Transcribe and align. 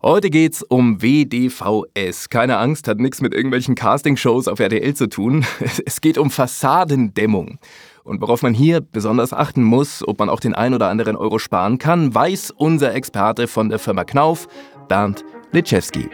Heute 0.00 0.30
geht's 0.30 0.62
um 0.62 1.02
WDVS. 1.02 2.28
Keine 2.28 2.58
Angst, 2.58 2.86
hat 2.86 3.00
nichts 3.00 3.20
mit 3.20 3.34
irgendwelchen 3.34 3.74
Castingshows 3.74 4.46
auf 4.46 4.60
RTL 4.60 4.94
zu 4.94 5.08
tun. 5.08 5.44
Es 5.86 6.00
geht 6.00 6.18
um 6.18 6.30
Fassadendämmung. 6.30 7.58
Und 8.04 8.20
worauf 8.20 8.42
man 8.42 8.54
hier 8.54 8.80
besonders 8.80 9.32
achten 9.32 9.64
muss, 9.64 10.06
ob 10.06 10.20
man 10.20 10.28
auch 10.28 10.38
den 10.38 10.54
ein 10.54 10.72
oder 10.72 10.88
anderen 10.88 11.16
Euro 11.16 11.40
sparen 11.40 11.78
kann, 11.78 12.14
weiß 12.14 12.52
unser 12.52 12.94
Experte 12.94 13.48
von 13.48 13.70
der 13.70 13.80
Firma 13.80 14.04
Knauf, 14.04 14.46
Bernd 14.86 15.24
Litschewski. 15.50 16.08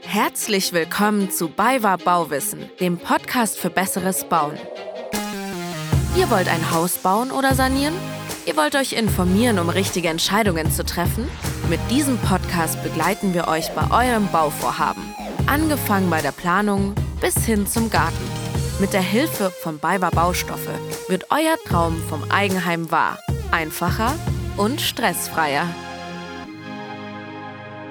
Herzlich 0.00 0.72
willkommen 0.72 1.30
zu 1.30 1.48
BayWa 1.48 1.96
Bauwissen, 1.96 2.68
dem 2.80 2.98
Podcast 2.98 3.56
für 3.56 3.70
besseres 3.70 4.24
Bauen. 4.24 4.58
Ihr 6.16 6.28
wollt 6.28 6.48
ein 6.48 6.72
Haus 6.72 6.98
bauen 6.98 7.30
oder 7.30 7.54
sanieren? 7.54 7.94
Ihr 8.46 8.56
wollt 8.56 8.74
euch 8.74 8.94
informieren, 8.94 9.58
um 9.58 9.68
richtige 9.68 10.08
Entscheidungen 10.08 10.70
zu 10.70 10.84
treffen? 10.84 11.28
Mit 11.68 11.78
diesem 11.90 12.16
Podcast 12.18 12.82
begleiten 12.82 13.34
wir 13.34 13.48
euch 13.48 13.70
bei 13.72 13.90
eurem 13.90 14.28
Bauvorhaben. 14.28 15.02
Angefangen 15.46 16.08
bei 16.08 16.22
der 16.22 16.32
Planung 16.32 16.94
bis 17.20 17.44
hin 17.44 17.66
zum 17.66 17.90
Garten. 17.90 18.16
Mit 18.80 18.94
der 18.94 19.02
Hilfe 19.02 19.50
von 19.50 19.78
BayWa 19.78 20.08
Baustoffe 20.10 20.70
wird 21.08 21.26
euer 21.30 21.56
Traum 21.66 22.00
vom 22.08 22.22
Eigenheim 22.30 22.90
wahr. 22.90 23.18
Einfacher 23.50 24.14
und 24.56 24.80
stressfreier. 24.80 25.66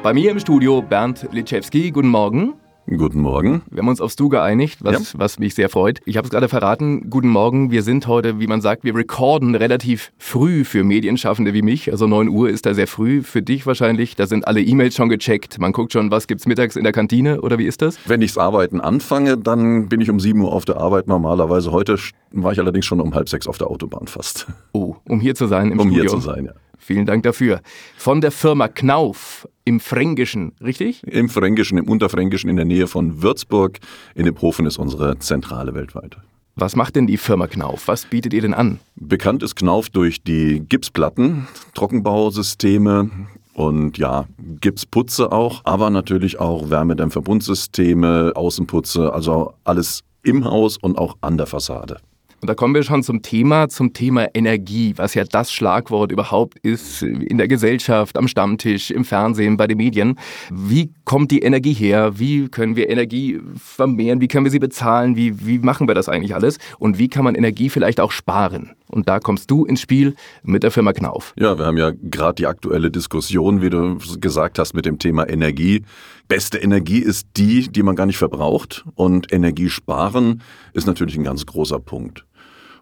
Bei 0.02 0.14
mir 0.14 0.32
im 0.32 0.40
Studio 0.40 0.82
Bernd 0.82 1.28
Litschewski. 1.32 1.92
Guten 1.92 2.08
Morgen. 2.08 2.56
Guten 2.98 3.22
Morgen. 3.22 3.62
Wir 3.70 3.80
haben 3.80 3.88
uns 3.88 4.02
aufs 4.02 4.16
Du 4.16 4.30
geeinigt, 4.30 4.84
was, 4.84 5.14
ja. 5.14 5.20
was 5.20 5.38
mich 5.38 5.54
sehr 5.54 5.70
freut. 5.70 6.00
Ich 6.06 6.18
habe 6.18 6.26
es 6.26 6.32
gerade 6.32 6.50
verraten. 6.50 7.10
Guten 7.10 7.28
Morgen. 7.28 7.70
Wir 7.70 7.84
sind 7.84 8.08
heute, 8.08 8.40
wie 8.40 8.48
man 8.48 8.62
sagt, 8.62 8.84
wir 8.84 8.96
recorden 8.96 9.54
relativ 9.54 10.12
früh 10.18 10.64
für 10.64 10.84
Medienschaffende 10.84 11.54
wie 11.54 11.62
mich. 11.62 11.92
Also 11.92 12.08
9 12.08 12.30
Uhr 12.30 12.50
ist 12.50 12.66
da 12.66 12.74
sehr 12.74 12.88
früh. 12.88 13.22
Für 13.22 13.44
dich 13.44 13.68
wahrscheinlich. 13.68 14.16
Da 14.16 14.26
sind 14.26 14.48
alle 14.48 14.62
E-Mails 14.62 14.96
schon 14.96 15.10
gecheckt. 15.10 15.60
Man 15.60 15.72
guckt 15.72 15.94
schon, 15.94 16.10
was 16.10 16.26
gibt's 16.26 16.48
mittags 16.48 16.76
in 16.76 16.84
der 16.84 16.94
Kantine 16.94 17.42
oder 17.42 17.60
wie 17.60 17.66
ist 17.66 17.84
das? 17.84 18.00
Wenn 18.06 18.24
ichs 18.24 18.38
Arbeiten 18.38 18.82
anfange, 18.82 19.38
dann 19.38 19.88
bin 19.88 20.02
ich 20.02 20.10
um 20.10 20.20
7 20.20 20.42
Uhr 20.42 20.52
auf 20.52 20.66
der 20.66 20.78
Arbeit 20.78 21.08
normalerweise. 21.08 21.72
Heute 21.72 21.98
war 22.32 22.54
ich 22.54 22.60
allerdings 22.60 22.88
schon 22.88 23.00
um 23.00 23.14
halb 23.14 23.30
sechs 23.30 23.48
auf 23.48 23.60
der 23.60 23.68
Autobahn 23.68 24.08
fast. 24.08 24.48
Oh, 24.74 24.96
um 25.08 25.20
hier 25.20 25.36
zu 25.36 25.46
sein 25.46 25.72
im 25.72 25.80
um 25.80 25.90
Studio. 25.90 26.02
Um 26.02 26.10
hier 26.10 26.10
zu 26.10 26.20
sein, 26.20 26.46
ja. 26.46 26.52
Vielen 26.90 27.06
Dank 27.06 27.22
dafür. 27.22 27.62
Von 27.98 28.20
der 28.20 28.32
Firma 28.32 28.68
Knauf 28.68 29.48
im 29.64 29.80
Fränkischen, 29.80 30.54
richtig? 30.60 31.04
Im 31.04 31.30
Fränkischen, 31.30 31.78
im 31.78 31.88
Unterfränkischen 31.88 32.50
in 32.50 32.56
der 32.56 32.66
Nähe 32.66 32.88
von 32.88 33.22
Würzburg. 33.22 33.78
In 34.16 34.26
dem 34.26 34.34
Profen 34.34 34.66
ist 34.66 34.80
unsere 34.80 35.20
Zentrale 35.20 35.76
weltweit. 35.76 36.18
Was 36.56 36.76
macht 36.76 36.96
denn 36.96 37.06
die 37.06 37.18
Firma 37.18 37.46
Knauf? 37.46 37.88
Was 37.88 38.06
bietet 38.06 38.34
ihr 38.34 38.42
denn 38.42 38.56
an? 38.56 38.80
Bekannt 38.96 39.44
ist 39.44 39.56
Knauf 39.56 39.92
durch 39.92 40.24
die 40.24 40.62
Gipsplatten, 40.68 41.48
Trockenbausysteme, 41.76 43.12
und 43.54 44.00
ja, 44.00 44.26
Gipsputze 44.60 45.32
auch, 45.32 45.62
aber 45.66 45.92
natürlich 45.92 46.40
auch 46.40 46.72
Wärmedämmverbundsysteme, 46.72 48.32
Außenputze, 48.34 49.14
also 49.14 49.54
alles 49.64 50.02
im 50.24 50.44
Haus 50.44 50.78
und 50.78 50.98
auch 50.98 51.18
an 51.22 51.38
der 51.38 51.46
Fassade. 51.46 51.98
Und 52.42 52.48
da 52.50 52.56
kommen 52.56 52.74
wir 52.74 52.84
schon 52.84 53.04
zum 53.04 53.22
Thema, 53.22 53.68
zum 53.68 53.94
Thema 53.94 54.28
Energie, 54.34 54.94
was 54.96 55.14
ja 55.14 55.24
das 55.26 55.52
Schlagwort 55.52 56.12
überhaupt 56.12 56.58
ist 56.60 57.02
in 57.02 57.38
der 57.38 57.48
Gesellschaft, 57.48 58.18
am 58.18 58.28
Stammtisch, 58.28 58.92
im 58.92 59.04
Fernsehen, 59.04 59.58
bei 59.58 59.68
den 59.68 59.78
Medien. 59.78 60.16
Wie 60.52 60.94
kommt 61.04 61.32
die 61.32 61.40
Energie 61.40 61.74
her? 61.74 62.18
Wie 62.18 62.48
können 62.48 62.76
wir 62.76 62.90
Energie 62.90 63.40
vermehren? 63.56 64.22
Wie 64.22 64.28
können 64.28 64.46
wir 64.46 64.52
sie 64.52 64.60
bezahlen? 64.60 65.16
Wie, 65.16 65.46
wie 65.46 65.60
machen 65.60 65.88
wir 65.88 65.96
das 65.96 66.08
eigentlich 66.08 66.34
alles? 66.34 66.60
Und 66.78 66.98
wie 66.98 67.10
kann 67.10 67.24
man 67.24 67.36
Energie 67.36 67.70
vielleicht 67.70 68.00
auch 68.00 68.12
sparen? 68.12 68.76
Und 68.88 69.08
da 69.08 69.20
kommst 69.20 69.52
du 69.52 69.66
ins 69.66 69.82
Spiel 69.82 70.16
mit 70.42 70.64
der 70.64 70.72
Firma 70.72 70.94
Knauf. 70.94 71.34
Ja, 71.38 71.58
wir 71.58 71.66
haben 71.66 71.78
ja 71.78 71.92
gerade 71.92 72.36
die 72.36 72.48
aktuelle 72.48 72.90
Diskussion, 72.90 73.62
wie 73.62 73.70
du 73.70 73.98
gesagt 74.20 74.58
hast, 74.58 74.74
mit 74.74 74.86
dem 74.86 74.98
Thema 74.98 75.30
Energie. 75.30 75.84
Beste 76.28 76.58
Energie 76.58 77.00
ist 77.00 77.28
die, 77.38 77.70
die 77.70 77.84
man 77.84 77.96
gar 77.96 78.06
nicht 78.06 78.18
verbraucht. 78.18 78.86
Und 78.96 79.32
Energiesparen 79.32 80.42
ist 80.74 80.88
natürlich 80.88 81.18
ein 81.18 81.24
ganz 81.24 81.46
großer 81.46 81.80
Punkt. 81.80 82.26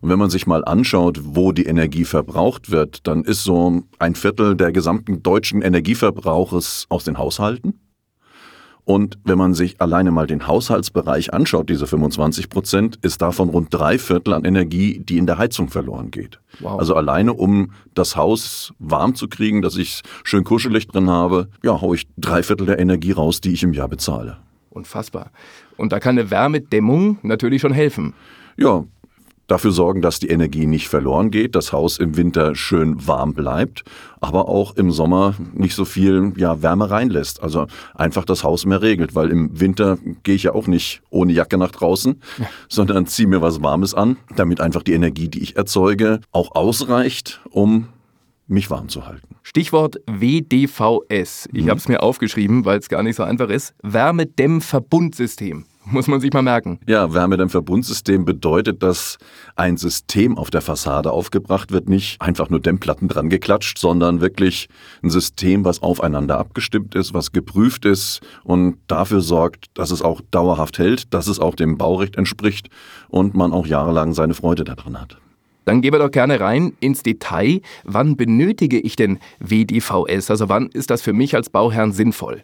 Und 0.01 0.09
wenn 0.09 0.19
man 0.19 0.29
sich 0.29 0.47
mal 0.47 0.63
anschaut, 0.65 1.19
wo 1.23 1.51
die 1.51 1.65
Energie 1.65 2.05
verbraucht 2.05 2.71
wird, 2.71 3.07
dann 3.07 3.23
ist 3.23 3.43
so 3.43 3.83
ein 3.99 4.15
Viertel 4.15 4.55
der 4.55 4.71
gesamten 4.71 5.23
deutschen 5.23 5.61
Energieverbrauches 5.61 6.85
aus 6.89 7.03
den 7.03 7.17
Haushalten. 7.17 7.79
Und 8.87 9.19
wenn 9.25 9.37
man 9.37 9.53
sich 9.53 9.81
alleine 9.81 10.11
mal 10.11 10.27
den 10.27 10.47
Haushaltsbereich 10.47 11.33
anschaut, 11.33 11.69
diese 11.69 11.87
25 11.87 12.49
Prozent, 12.49 12.95
ist 13.01 13.21
davon 13.21 13.49
rund 13.49 13.67
drei 13.69 13.99
Viertel 13.99 14.33
an 14.33 14.45
Energie, 14.45 14.99
die 14.99 15.17
in 15.17 15.25
der 15.25 15.37
Heizung 15.37 15.67
verloren 15.67 16.09
geht. 16.09 16.39
Wow. 16.61 16.79
Also 16.79 16.95
alleine, 16.95 17.33
um 17.33 17.71
das 17.95 18.15
Haus 18.15 18.73
warm 18.79 19.13
zu 19.13 19.27
kriegen, 19.27 19.61
dass 19.61 19.75
ich 19.75 20.03
schön 20.23 20.45
kuschelig 20.45 20.87
drin 20.87 21.09
habe, 21.09 21.49
ja, 21.63 21.81
haue 21.81 21.97
ich 21.97 22.07
drei 22.15 22.43
Viertel 22.43 22.65
der 22.65 22.79
Energie 22.79 23.11
raus, 23.11 23.41
die 23.41 23.51
ich 23.51 23.61
im 23.61 23.73
Jahr 23.73 23.89
bezahle. 23.89 24.37
Unfassbar. 24.69 25.31
Und 25.75 25.91
da 25.91 25.99
kann 25.99 26.17
eine 26.17 26.31
Wärmedämmung 26.31 27.17
natürlich 27.23 27.61
schon 27.61 27.73
helfen. 27.73 28.13
Ja, 28.55 28.85
dafür 29.47 29.71
sorgen, 29.71 30.01
dass 30.01 30.19
die 30.19 30.27
Energie 30.27 30.65
nicht 30.65 30.89
verloren 30.89 31.31
geht, 31.31 31.55
das 31.55 31.73
Haus 31.73 31.97
im 31.97 32.17
Winter 32.17 32.55
schön 32.55 33.07
warm 33.07 33.33
bleibt, 33.33 33.83
aber 34.19 34.47
auch 34.47 34.75
im 34.75 34.91
Sommer 34.91 35.35
nicht 35.53 35.75
so 35.75 35.85
viel 35.85 36.33
ja, 36.35 36.61
Wärme 36.61 36.89
reinlässt. 36.89 37.41
Also 37.41 37.67
einfach 37.95 38.25
das 38.25 38.43
Haus 38.43 38.65
mehr 38.65 38.81
regelt, 38.81 39.15
weil 39.15 39.31
im 39.31 39.59
Winter 39.59 39.97
gehe 40.23 40.35
ich 40.35 40.43
ja 40.43 40.53
auch 40.53 40.67
nicht 40.67 41.01
ohne 41.09 41.33
Jacke 41.33 41.57
nach 41.57 41.71
draußen, 41.71 42.21
ja. 42.37 42.45
sondern 42.69 43.07
ziehe 43.07 43.27
mir 43.27 43.41
was 43.41 43.61
Warmes 43.63 43.93
an, 43.93 44.17
damit 44.35 44.61
einfach 44.61 44.83
die 44.83 44.93
Energie, 44.93 45.29
die 45.29 45.41
ich 45.41 45.55
erzeuge, 45.55 46.19
auch 46.31 46.55
ausreicht, 46.55 47.41
um 47.49 47.87
mich 48.47 48.69
warm 48.69 48.89
zu 48.89 49.05
halten. 49.05 49.35
Stichwort 49.43 49.97
WDVS. 50.07 51.49
Ich 51.53 51.65
mhm. 51.65 51.69
habe 51.69 51.79
es 51.79 51.87
mir 51.87 52.01
aufgeschrieben, 52.01 52.65
weil 52.65 52.79
es 52.79 52.89
gar 52.89 53.03
nicht 53.03 53.15
so 53.15 53.23
einfach 53.23 53.49
ist. 53.49 53.73
Wärmedämmverbundsystem 53.83 55.65
muss 55.91 56.07
man 56.07 56.19
sich 56.19 56.33
mal 56.33 56.41
merken. 56.41 56.79
Ja, 56.87 57.13
Wärmedämmverbundsystem 57.13 58.25
bedeutet, 58.25 58.83
dass 58.83 59.17
ein 59.55 59.77
System 59.77 60.37
auf 60.37 60.49
der 60.49 60.61
Fassade 60.61 61.11
aufgebracht 61.11 61.71
wird, 61.71 61.89
nicht 61.89 62.21
einfach 62.21 62.49
nur 62.49 62.59
Dämmplatten 62.59 63.07
dran 63.07 63.29
geklatscht, 63.29 63.77
sondern 63.77 64.21
wirklich 64.21 64.67
ein 65.03 65.09
System, 65.09 65.65
was 65.65 65.81
aufeinander 65.81 66.37
abgestimmt 66.37 66.95
ist, 66.95 67.13
was 67.13 67.31
geprüft 67.31 67.85
ist 67.85 68.21
und 68.43 68.77
dafür 68.87 69.21
sorgt, 69.21 69.65
dass 69.73 69.91
es 69.91 70.01
auch 70.01 70.21
dauerhaft 70.31 70.77
hält, 70.77 71.13
dass 71.13 71.27
es 71.27 71.39
auch 71.39 71.55
dem 71.55 71.77
Baurecht 71.77 72.15
entspricht 72.15 72.69
und 73.09 73.35
man 73.35 73.53
auch 73.53 73.67
jahrelang 73.67 74.13
seine 74.13 74.33
Freude 74.33 74.63
daran 74.63 74.99
hat. 74.99 75.17
Dann 75.65 75.81
gehen 75.81 75.91
wir 75.91 75.99
doch 75.99 76.11
gerne 76.11 76.39
rein 76.39 76.73
ins 76.79 77.03
Detail. 77.03 77.59
Wann 77.83 78.15
benötige 78.15 78.79
ich 78.79 78.95
denn 78.95 79.19
WDVS? 79.39 80.31
Also 80.31 80.47
wann 80.47 80.67
ist 80.67 80.89
das 80.89 81.01
für 81.01 81.11
mich 81.11 81.35
als 81.35 81.49
Bauherrn 81.49 81.91
sinnvoll? 81.91 82.41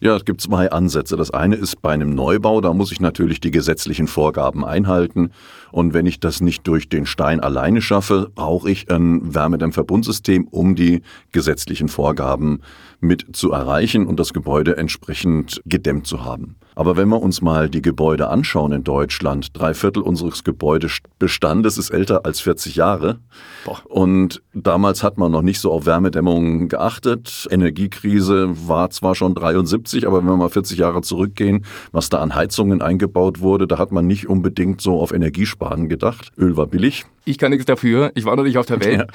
Ja, 0.00 0.16
es 0.16 0.24
gibt 0.24 0.40
zwei 0.40 0.70
Ansätze. 0.70 1.16
Das 1.16 1.30
eine 1.30 1.56
ist 1.56 1.80
bei 1.80 1.92
einem 1.92 2.14
Neubau, 2.14 2.60
da 2.60 2.72
muss 2.72 2.92
ich 2.92 3.00
natürlich 3.00 3.40
die 3.40 3.50
gesetzlichen 3.50 4.06
Vorgaben 4.06 4.64
einhalten. 4.64 5.30
Und 5.70 5.94
wenn 5.94 6.06
ich 6.06 6.20
das 6.20 6.40
nicht 6.40 6.66
durch 6.66 6.88
den 6.88 7.06
Stein 7.06 7.40
alleine 7.40 7.80
schaffe, 7.80 8.30
brauche 8.34 8.70
ich 8.70 8.90
ein 8.90 9.34
Wärmedämmverbundsystem, 9.34 10.46
um 10.50 10.74
die 10.74 11.02
gesetzlichen 11.32 11.88
Vorgaben 11.88 12.60
mit 13.00 13.36
zu 13.36 13.52
erreichen 13.52 14.06
und 14.06 14.18
das 14.20 14.32
Gebäude 14.32 14.76
entsprechend 14.76 15.62
gedämmt 15.64 16.06
zu 16.06 16.24
haben. 16.24 16.56
Aber 16.74 16.96
wenn 16.96 17.08
wir 17.08 17.20
uns 17.20 17.40
mal 17.40 17.68
die 17.68 17.82
Gebäude 17.82 18.28
anschauen 18.28 18.72
in 18.72 18.84
Deutschland, 18.84 19.48
drei 19.52 19.74
Viertel 19.74 20.02
unseres 20.02 20.44
Gebäudebestandes 20.44 21.78
ist 21.78 21.90
älter 21.90 22.24
als 22.24 22.40
40 22.40 22.76
Jahre. 22.76 23.20
Und 23.84 24.42
damals 24.52 25.02
hat 25.02 25.18
man 25.18 25.30
noch 25.30 25.42
nicht 25.42 25.60
so 25.60 25.72
auf 25.72 25.86
Wärmedämmung 25.86 26.68
geachtet. 26.68 27.46
Energiekrise 27.50 28.48
war 28.68 28.90
zwar 28.90 29.14
schon 29.14 29.34
73, 29.34 30.06
aber 30.06 30.18
wenn 30.18 30.26
wir 30.26 30.36
mal 30.36 30.50
40 30.50 30.78
Jahre 30.78 31.02
zurückgehen, 31.02 31.64
was 31.92 32.08
da 32.08 32.18
an 32.18 32.34
Heizungen 32.34 32.82
eingebaut 32.82 33.40
wurde, 33.40 33.66
da 33.66 33.78
hat 33.78 33.92
man 33.92 34.06
nicht 34.06 34.28
unbedingt 34.28 34.80
so 34.80 35.00
auf 35.00 35.12
Energiesparen 35.12 35.88
gedacht. 35.88 36.32
Öl 36.38 36.56
war 36.56 36.66
billig. 36.66 37.04
Ich 37.24 37.38
kann 37.38 37.50
nichts 37.50 37.66
dafür. 37.66 38.12
Ich 38.14 38.24
war 38.24 38.36
noch 38.36 38.44
nicht 38.44 38.58
auf 38.58 38.66
der 38.66 38.80
Welt. 38.84 39.06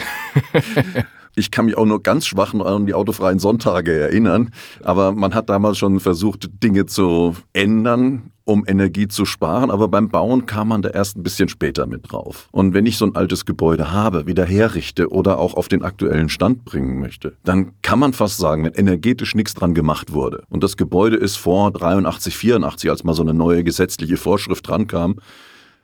Ja. 0.54 0.62
Ich 1.40 1.52
kann 1.52 1.66
mich 1.66 1.78
auch 1.78 1.86
nur 1.86 2.04
ganz 2.04 2.26
schwach 2.26 2.54
an 2.54 2.86
die 2.86 2.94
autofreien 2.94 3.40
Sonntage 3.40 3.98
erinnern. 3.98 4.52
Aber 4.84 5.14
man 5.14 5.34
hat 5.34 5.50
damals 5.50 5.78
schon 5.78 6.00
versucht, 6.00 6.50
Dinge 6.62 6.86
zu 6.86 7.36
ändern, 7.54 8.32
um 8.44 8.66
Energie 8.68 9.08
zu 9.08 9.26
sparen. 9.26 9.72
Aber 9.72 9.88
beim 9.88 10.10
Bauen 10.10 10.46
kam 10.46 10.68
man 10.68 10.82
da 10.82 10.90
erst 10.90 11.16
ein 11.16 11.24
bisschen 11.24 11.48
später 11.48 11.88
mit 11.88 12.12
drauf. 12.12 12.50
Und 12.52 12.74
wenn 12.74 12.86
ich 12.86 12.98
so 12.98 13.06
ein 13.06 13.16
altes 13.16 13.46
Gebäude 13.46 13.92
habe, 13.94 14.28
wieder 14.28 14.44
herrichte 14.44 15.10
oder 15.10 15.40
auch 15.40 15.54
auf 15.54 15.70
den 15.70 15.84
aktuellen 15.84 16.28
Stand 16.28 16.66
bringen 16.66 17.00
möchte, 17.00 17.38
dann 17.44 17.72
kann 17.82 18.00
man 18.00 18.12
fast 18.12 18.38
sagen, 18.38 18.66
wenn 18.66 18.74
energetisch 18.74 19.34
nichts 19.34 19.54
dran 19.54 19.74
gemacht 19.74 20.12
wurde 20.12 20.44
und 20.50 20.64
das 20.64 20.78
Gebäude 20.78 21.16
ist 21.16 21.38
vor 21.38 21.72
83, 21.72 22.36
84, 22.36 22.90
als 22.90 23.04
mal 23.04 23.14
so 23.14 23.24
eine 23.24 23.34
neue 23.34 23.64
gesetzliche 23.64 24.18
Vorschrift 24.18 24.68
dran 24.68 24.88
kam, 24.88 25.16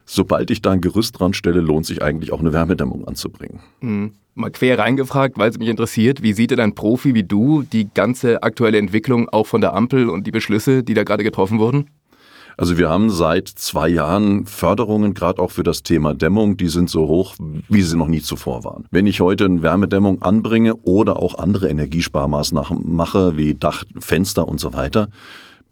sobald 0.06 0.52
ich 0.52 0.62
da 0.62 0.72
ein 0.72 0.82
Gerüst 0.82 1.20
dran 1.20 1.34
stelle, 1.34 1.62
lohnt 1.62 1.86
sich 1.86 2.02
eigentlich 2.02 2.32
auch 2.32 2.40
eine 2.40 2.54
Wärmedämmung 2.54 3.08
anzubringen. 3.08 3.60
Mhm. 3.82 4.14
Mal 4.38 4.52
quer 4.52 4.78
reingefragt, 4.78 5.38
weil 5.38 5.50
es 5.50 5.58
mich 5.58 5.70
interessiert, 5.70 6.22
wie 6.22 6.34
sieht 6.34 6.52
denn 6.52 6.60
ein 6.60 6.76
Profi 6.76 7.14
wie 7.14 7.24
du 7.24 7.64
die 7.64 7.88
ganze 7.94 8.44
aktuelle 8.44 8.78
Entwicklung 8.78 9.30
auch 9.30 9.48
von 9.48 9.62
der 9.62 9.74
Ampel 9.74 10.10
und 10.10 10.28
die 10.28 10.32
Beschlüsse, 10.32 10.84
die 10.84 10.94
da 10.94 11.04
gerade 11.04 11.24
getroffen 11.24 11.58
wurden? 11.58 11.90
Also 12.58 12.78
wir 12.78 12.90
haben 12.90 13.10
seit 13.10 13.50
zwei 13.50 13.90
Jahren 13.90 14.46
Förderungen, 14.46 15.14
gerade 15.14 15.42
auch 15.42 15.52
für 15.52 15.64
das 15.64 15.84
Thema 15.84 16.14
Dämmung, 16.14 16.56
die 16.56 16.70
sind 16.70 16.90
so 16.90 17.08
hoch, 17.08 17.36
wie 17.68 17.82
sie 17.82 17.98
noch 17.98 18.08
nie 18.08 18.22
zuvor 18.22 18.64
waren. 18.64 18.86
Wenn 18.92 19.08
ich 19.08 19.20
heute 19.20 19.46
eine 19.46 19.62
Wärmedämmung 19.62 20.22
anbringe 20.22 20.76
oder 20.76 21.22
auch 21.22 21.38
andere 21.38 21.70
Energiesparmaßnahmen 21.70 22.94
mache, 22.96 23.36
wie 23.36 23.56
Dach, 23.56 23.84
Fenster 24.00 24.48
und 24.48 24.60
so 24.60 24.74
weiter, 24.74 25.10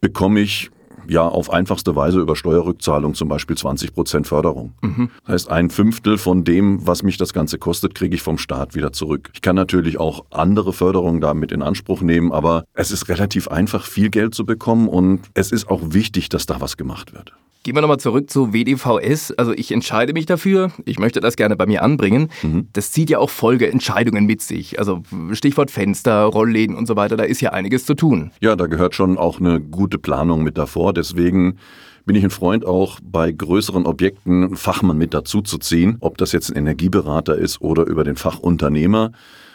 bekomme 0.02 0.42
ich 0.42 0.72
ja 1.08 1.28
auf 1.28 1.52
einfachste 1.52 1.96
Weise 1.96 2.20
über 2.20 2.36
Steuerrückzahlung 2.36 3.14
zum 3.14 3.30
Beispiel 3.30 3.58
20 3.58 3.94
Prozent 3.94 4.28
Förderung. 4.28 4.74
Mhm. 4.82 5.10
Das 5.26 5.34
heißt, 5.34 5.52
ein 5.52 5.70
Fünftel 5.70 6.18
von 6.18 6.44
dem, 6.44 6.86
was 6.86 7.04
mich 7.04 7.18
das 7.18 7.34
Ganze 7.34 7.58
kostet, 7.58 7.96
kriege 7.96 8.16
ich 8.16 8.22
vom 8.22 8.38
Staat 8.38 8.76
wieder 8.76 8.92
zurück. 8.94 9.30
Ich 9.34 9.42
kann 9.42 9.56
natürlich 9.56 10.00
auch 10.00 10.26
andere 10.32 10.74
Förderungen 10.74 11.22
damit 11.22 11.52
in 11.52 11.62
Anspruch 11.62 12.02
nehmen, 12.02 12.32
aber 12.32 12.66
es 12.74 12.92
ist 12.92 13.10
relativ 13.10 13.48
einfach, 13.48 13.86
viel 13.86 14.10
Geld 14.10 14.36
zu 14.36 14.46
bekommen 14.46 14.88
und 14.88 15.22
es 15.34 15.52
ist 15.52 15.70
auch 15.70 15.82
wichtig, 15.84 16.30
dass 16.30 16.46
da 16.46 16.62
was 16.62 16.78
gemacht 16.78 17.14
wird. 17.14 17.34
Gehen 17.64 17.76
wir 17.76 17.82
nochmal 17.82 18.00
zurück 18.00 18.30
zu 18.30 18.52
WDVS. 18.52 19.32
Also 19.32 19.54
ich 19.54 19.72
entscheide 19.72 20.12
mich 20.12 20.26
dafür, 20.26 20.74
ich 20.84 21.00
möchte 21.00 21.22
das 21.22 21.38
gerne 21.38 21.56
bei 21.56 21.66
mir 21.66 21.82
anbringen. 21.82 22.30
Mhm. 22.42 22.68
Das 22.74 22.92
zieht 22.92 23.10
ja 23.10 23.20
auch 23.20 23.30
Folgeentscheidungen 23.30 24.26
mit 24.26 24.42
sich. 24.42 24.80
Also 24.80 25.04
Stichwort 25.32 25.72
Fenster, 25.72 26.24
Rollläden 26.26 26.76
und 26.76 26.88
so 26.88 26.98
weiter, 26.98 27.16
da 27.16 27.24
ist 27.24 27.40
ja 27.40 27.52
einiges 27.52 27.86
zu 27.86 27.94
tun. 27.94 28.32
Ja, 28.42 28.58
da 28.58 28.68
gehört 28.68 28.96
schon 28.96 29.18
auch 29.18 29.40
eine 29.40 29.62
gute 29.62 29.98
Planung 29.98 30.44
mit 30.44 30.58
davor. 30.58 30.92
Deswegen 30.94 31.58
bin 32.06 32.16
ich 32.16 32.24
ein 32.24 32.30
Freund 32.30 32.66
auch 32.66 33.00
bei 33.02 33.32
größeren 33.32 33.86
Objekten 33.86 34.56
Fachmann 34.56 34.98
mit 34.98 35.14
dazu 35.14 35.42
zu 35.42 35.58
ziehen, 35.58 35.98
ob 36.02 36.18
das 36.18 36.32
jetzt 36.32 36.50
ein 36.50 36.58
Energieberater 36.58 37.36
ist 37.36 37.62
oder 37.62 37.86
über 37.86 38.04
den 38.04 38.16
Fachunternehmer 38.16 39.12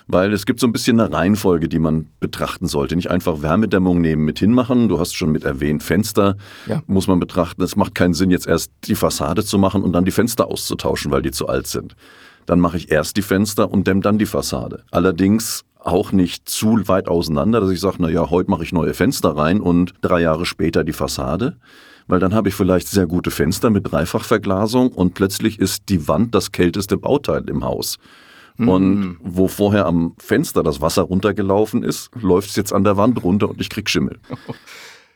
weil 0.09 0.33
es 0.33 0.47
gibt 0.47 0.59
so 0.59 0.67
ein 0.67 0.73
bisschen 0.73 0.99
eine 0.99 1.13
Reihenfolge, 1.13 1.69
die 1.69 1.79
man 1.79 2.07
betrachten 2.19 2.67
sollte. 2.67 2.97
Nicht 2.97 3.11
einfach 3.11 3.43
Wärmedämmung 3.43 4.01
nehmen 4.01 4.25
mit 4.25 4.39
hinmachen. 4.39 4.89
Du 4.89 4.99
hast 4.99 5.15
schon 5.15 5.31
mit 5.31 5.45
erwähnt, 5.45 5.83
Fenster 5.83 6.37
ja. 6.67 6.83
muss 6.87 7.07
man 7.07 7.21
betrachten. 7.21 7.63
Es 7.63 7.77
macht 7.77 7.95
keinen 7.95 8.15
Sinn, 8.15 8.31
jetzt 8.31 8.47
erst 8.47 8.73
die 8.85 8.95
Fassade 8.95 9.45
zu 9.45 9.59
machen 9.59 9.83
und 9.83 9.93
dann 9.93 10.07
die 10.07 10.11
Fenster 10.11 10.49
auszutauschen, 10.49 11.13
weil 11.13 11.23
die 11.23 11.31
zu 11.31 11.47
alt 11.47 11.67
sind. 11.67 11.95
Dann 12.47 12.59
mache 12.59 12.79
ich 12.79 12.91
erst 12.91 13.19
die 13.19 13.23
Fenster 13.23 13.71
und 13.71 13.87
dämme 13.87 14.01
dann 14.01 14.19
die 14.19 14.27
Fassade. 14.27 14.83
Allerdings 14.91 15.65
auch 15.89 16.13
nicht 16.13 16.49
zu 16.49 16.89
weit 16.89 17.09
auseinander, 17.09 17.61
dass 17.61 17.71
ich 17.71 17.81
sage, 17.81 17.97
na 17.99 18.09
ja, 18.09 18.31
heute 18.31 18.51
mache 18.51 18.63
ich 18.63 18.73
neue 18.73 18.95
Fenster 18.95 19.37
rein 19.37 19.61
und 19.61 19.95
drei 20.01 20.21
Jahre 20.21 20.47
später 20.47 20.85
die 20.85 20.93
Fassade 20.93 21.57
weil 22.09 22.21
dann 22.21 22.35
habe 22.35 22.49
ich 22.49 22.55
vielleicht 22.55 22.89
sehr 22.89 23.07
gute 23.07 23.31
Fenster 23.31 23.71
mit 23.71 23.93
Dreifachverglasung 23.93 24.89
und 24.89 25.15
plötzlich 25.15 25.61
ist 25.61 25.91
die 25.91 26.09
Wand 26.09 26.35
das 26.35 26.53
kälteste 26.53 26.97
Bauteil 26.97 27.45
im 27.49 27.65
Haus. 27.65 27.99
Und 28.59 28.99
mhm. 28.99 29.17
wo 29.23 29.47
vorher 29.47 29.87
am 29.87 30.15
Fenster 30.19 30.65
das 30.65 30.81
Wasser 30.81 31.03
runtergelaufen 31.03 31.85
ist, 31.85 32.11
läuft 32.21 32.51
es 32.51 32.57
jetzt 32.57 32.73
an 32.73 32.83
der 32.83 32.97
Wand 32.97 33.23
runter 33.23 33.49
und 33.49 33.61
ich 33.61 33.71
krieg 33.71 33.89
Schimmel. 33.89 34.19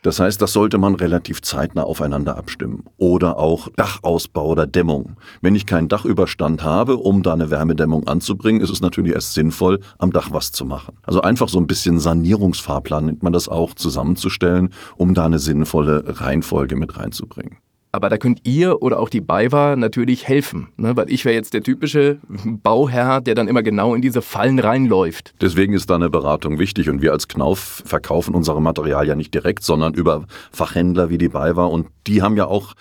Das 0.03 0.19
heißt, 0.19 0.41
das 0.41 0.51
sollte 0.51 0.77
man 0.77 0.95
relativ 0.95 1.41
zeitnah 1.41 1.83
aufeinander 1.83 2.37
abstimmen. 2.37 2.83
Oder 2.97 3.39
auch 3.39 3.69
Dachausbau 3.77 4.47
oder 4.47 4.67
Dämmung. 4.67 5.15
Wenn 5.41 5.55
ich 5.55 5.65
keinen 5.65 5.87
Dachüberstand 5.87 6.61
habe, 6.61 6.97
um 6.97 7.23
da 7.23 7.33
eine 7.33 7.49
Wärmedämmung 7.49 8.05
anzubringen, 8.07 8.61
ist 8.61 8.69
es 8.69 8.81
natürlich 8.81 9.13
erst 9.13 9.33
sinnvoll, 9.33 9.79
am 9.97 10.11
Dach 10.11 10.29
was 10.31 10.51
zu 10.51 10.65
machen. 10.65 10.97
Also 11.03 11.21
einfach 11.21 11.47
so 11.47 11.57
ein 11.57 11.67
bisschen 11.67 11.99
Sanierungsfahrplan 11.99 13.05
nennt 13.05 13.23
man 13.23 13.33
das 13.33 13.47
auch, 13.47 13.73
zusammenzustellen, 13.73 14.69
um 14.97 15.13
da 15.13 15.25
eine 15.25 15.39
sinnvolle 15.39 16.03
Reihenfolge 16.05 16.75
mit 16.75 16.97
reinzubringen. 16.97 17.62
Aber 17.95 18.09
da 18.09 18.17
könnt 18.17 18.39
ihr 18.43 18.81
oder 18.81 18.99
auch 18.99 19.07
die 19.07 19.21
BayWa 19.21 19.75
natürlich 19.75 20.27
helfen, 20.27 20.69
ne? 20.77 20.97
weil 20.97 21.11
ich 21.11 21.25
wäre 21.25 21.35
jetzt 21.35 21.53
der 21.53 21.61
typische 21.61 22.17
Bauherr, 22.27 23.21
der 23.21 23.35
dann 23.35 23.47
immer 23.47 23.61
genau 23.61 23.93
in 23.93 24.01
diese 24.01 24.23
Fallen 24.23 24.57
reinläuft. 24.57 25.35
Deswegen 25.39 25.73
ist 25.73 25.91
da 25.91 25.95
eine 25.95 26.09
Beratung 26.09 26.57
wichtig 26.57 26.89
und 26.89 27.03
wir 27.03 27.11
als 27.11 27.27
Knauf 27.27 27.83
verkaufen 27.85 28.33
unsere 28.33 28.63
Material 28.63 29.07
ja 29.07 29.13
nicht 29.13 29.31
direkt, 29.35 29.63
sondern 29.63 29.93
über 29.93 30.25
Fachhändler 30.51 31.11
wie 31.11 31.19
die 31.19 31.29
BayWa 31.29 31.65
und 31.65 31.85
die 32.07 32.23
haben 32.23 32.35
ja 32.35 32.47
auch 32.47 32.73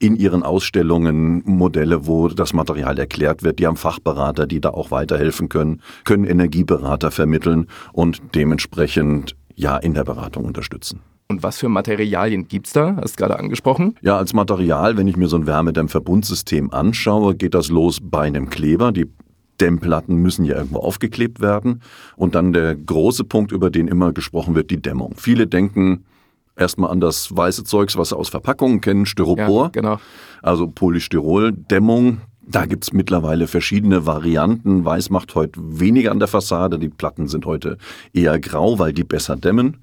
in 0.00 0.16
ihren 0.16 0.42
Ausstellungen 0.42 1.44
Modelle, 1.44 2.08
wo 2.08 2.26
das 2.26 2.52
Material 2.52 2.98
erklärt 2.98 3.44
wird. 3.44 3.60
Die 3.60 3.68
haben 3.68 3.76
Fachberater, 3.76 4.48
die 4.48 4.60
da 4.60 4.70
auch 4.70 4.90
weiterhelfen 4.90 5.48
können, 5.48 5.80
können 6.02 6.24
Energieberater 6.24 7.12
vermitteln 7.12 7.68
und 7.92 8.20
dementsprechend 8.34 9.36
ja 9.54 9.76
in 9.76 9.94
der 9.94 10.02
Beratung 10.02 10.44
unterstützen. 10.44 11.02
Und 11.28 11.42
was 11.42 11.58
für 11.58 11.68
Materialien 11.68 12.46
gibt 12.46 12.68
es 12.68 12.72
da? 12.72 12.96
Hast 12.96 13.14
du 13.14 13.24
gerade 13.24 13.38
angesprochen? 13.38 13.96
Ja, 14.00 14.16
als 14.16 14.32
Material, 14.32 14.96
wenn 14.96 15.08
ich 15.08 15.16
mir 15.16 15.28
so 15.28 15.36
ein 15.36 15.46
Wärmedämmverbundsystem 15.46 16.72
anschaue, 16.72 17.34
geht 17.34 17.54
das 17.54 17.68
los 17.68 17.98
bei 18.00 18.22
einem 18.22 18.48
Kleber. 18.48 18.92
Die 18.92 19.06
Dämmplatten 19.60 20.16
müssen 20.16 20.44
ja 20.44 20.56
irgendwo 20.56 20.78
aufgeklebt 20.78 21.40
werden. 21.40 21.82
Und 22.16 22.34
dann 22.34 22.52
der 22.52 22.76
große 22.76 23.24
Punkt, 23.24 23.50
über 23.50 23.70
den 23.70 23.88
immer 23.88 24.12
gesprochen 24.12 24.54
wird, 24.54 24.70
die 24.70 24.80
Dämmung. 24.80 25.14
Viele 25.16 25.46
denken 25.46 26.04
erstmal 26.56 26.90
an 26.90 27.00
das 27.00 27.34
weiße 27.34 27.64
Zeugs, 27.64 27.96
was 27.96 28.10
sie 28.10 28.16
aus 28.16 28.28
Verpackungen 28.28 28.80
kennen, 28.80 29.06
Styropor. 29.06 29.64
Ja, 29.64 29.70
genau. 29.70 29.98
Also 30.42 30.68
Polystyrol-Dämmung. 30.68 32.20
Da 32.48 32.64
gibt's 32.64 32.92
mittlerweile 32.92 33.48
verschiedene 33.48 34.06
Varianten. 34.06 34.84
Weiß 34.84 35.10
macht 35.10 35.34
heute 35.34 35.60
weniger 35.60 36.12
an 36.12 36.20
der 36.20 36.28
Fassade. 36.28 36.78
Die 36.78 36.88
Platten 36.88 37.26
sind 37.26 37.44
heute 37.44 37.76
eher 38.12 38.38
grau, 38.38 38.78
weil 38.78 38.92
die 38.92 39.02
besser 39.02 39.36
dämmen. 39.36 39.78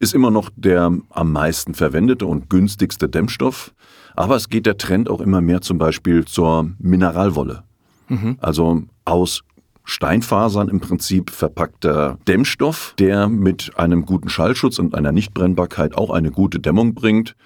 Ist 0.00 0.14
immer 0.14 0.30
noch 0.30 0.50
der 0.56 0.96
am 1.10 1.32
meisten 1.32 1.74
verwendete 1.74 2.24
und 2.24 2.48
günstigste 2.48 3.08
Dämmstoff. 3.08 3.74
Aber 4.14 4.34
es 4.36 4.48
geht 4.48 4.64
der 4.64 4.78
Trend 4.78 5.10
auch 5.10 5.20
immer 5.20 5.42
mehr 5.42 5.60
zum 5.60 5.76
Beispiel 5.76 6.24
zur 6.24 6.70
Mineralwolle. 6.78 7.64
Mhm. 8.08 8.38
Also 8.40 8.82
aus 9.04 9.42
Steinfasern 9.84 10.68
im 10.68 10.80
Prinzip 10.80 11.30
verpackter 11.30 12.18
Dämmstoff, 12.26 12.94
der 12.98 13.28
mit 13.28 13.72
einem 13.76 14.06
guten 14.06 14.30
Schallschutz 14.30 14.78
und 14.78 14.94
einer 14.94 15.12
Nichtbrennbarkeit 15.12 15.94
auch 15.94 16.10
eine 16.10 16.30
gute 16.30 16.60
Dämmung 16.60 16.94
bringt 16.94 17.36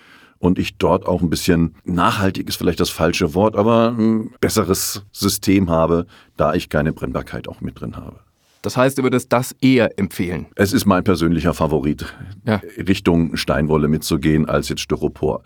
und 0.41 0.59
ich 0.59 0.77
dort 0.79 1.07
auch 1.07 1.23
ein 1.23 1.31
bisschen 1.31 1.77
nachhaltig 1.85 2.49
ist 2.49 2.57
vielleicht 2.57 2.81
das 2.81 2.91
falsche 2.91 3.35
Wort, 3.35 3.55
aber 3.55 3.95
ein 3.97 4.33
besseres 4.41 5.05
System 5.13 5.71
habe, 5.71 6.07
da 6.37 6.55
ich 6.55 6.69
keine 6.69 6.93
Brennbarkeit 6.93 7.47
auch 7.47 7.61
mit 7.61 7.81
drin 7.81 7.97
habe. 7.97 8.19
Das 8.63 8.77
heißt, 8.77 8.99
du 8.99 9.03
würdest 9.03 9.33
das 9.33 9.53
eher 9.61 9.99
empfehlen? 9.99 10.47
Es 10.55 10.73
ist 10.73 10.85
mein 10.85 11.05
persönlicher 11.05 11.55
Favorit, 11.55 12.07
ja. 12.45 12.61
Richtung 12.77 13.37
Steinwolle 13.37 13.89
mitzugehen 13.89 14.49
als 14.49 14.69
jetzt 14.69 14.81
Styropor. 14.81 15.43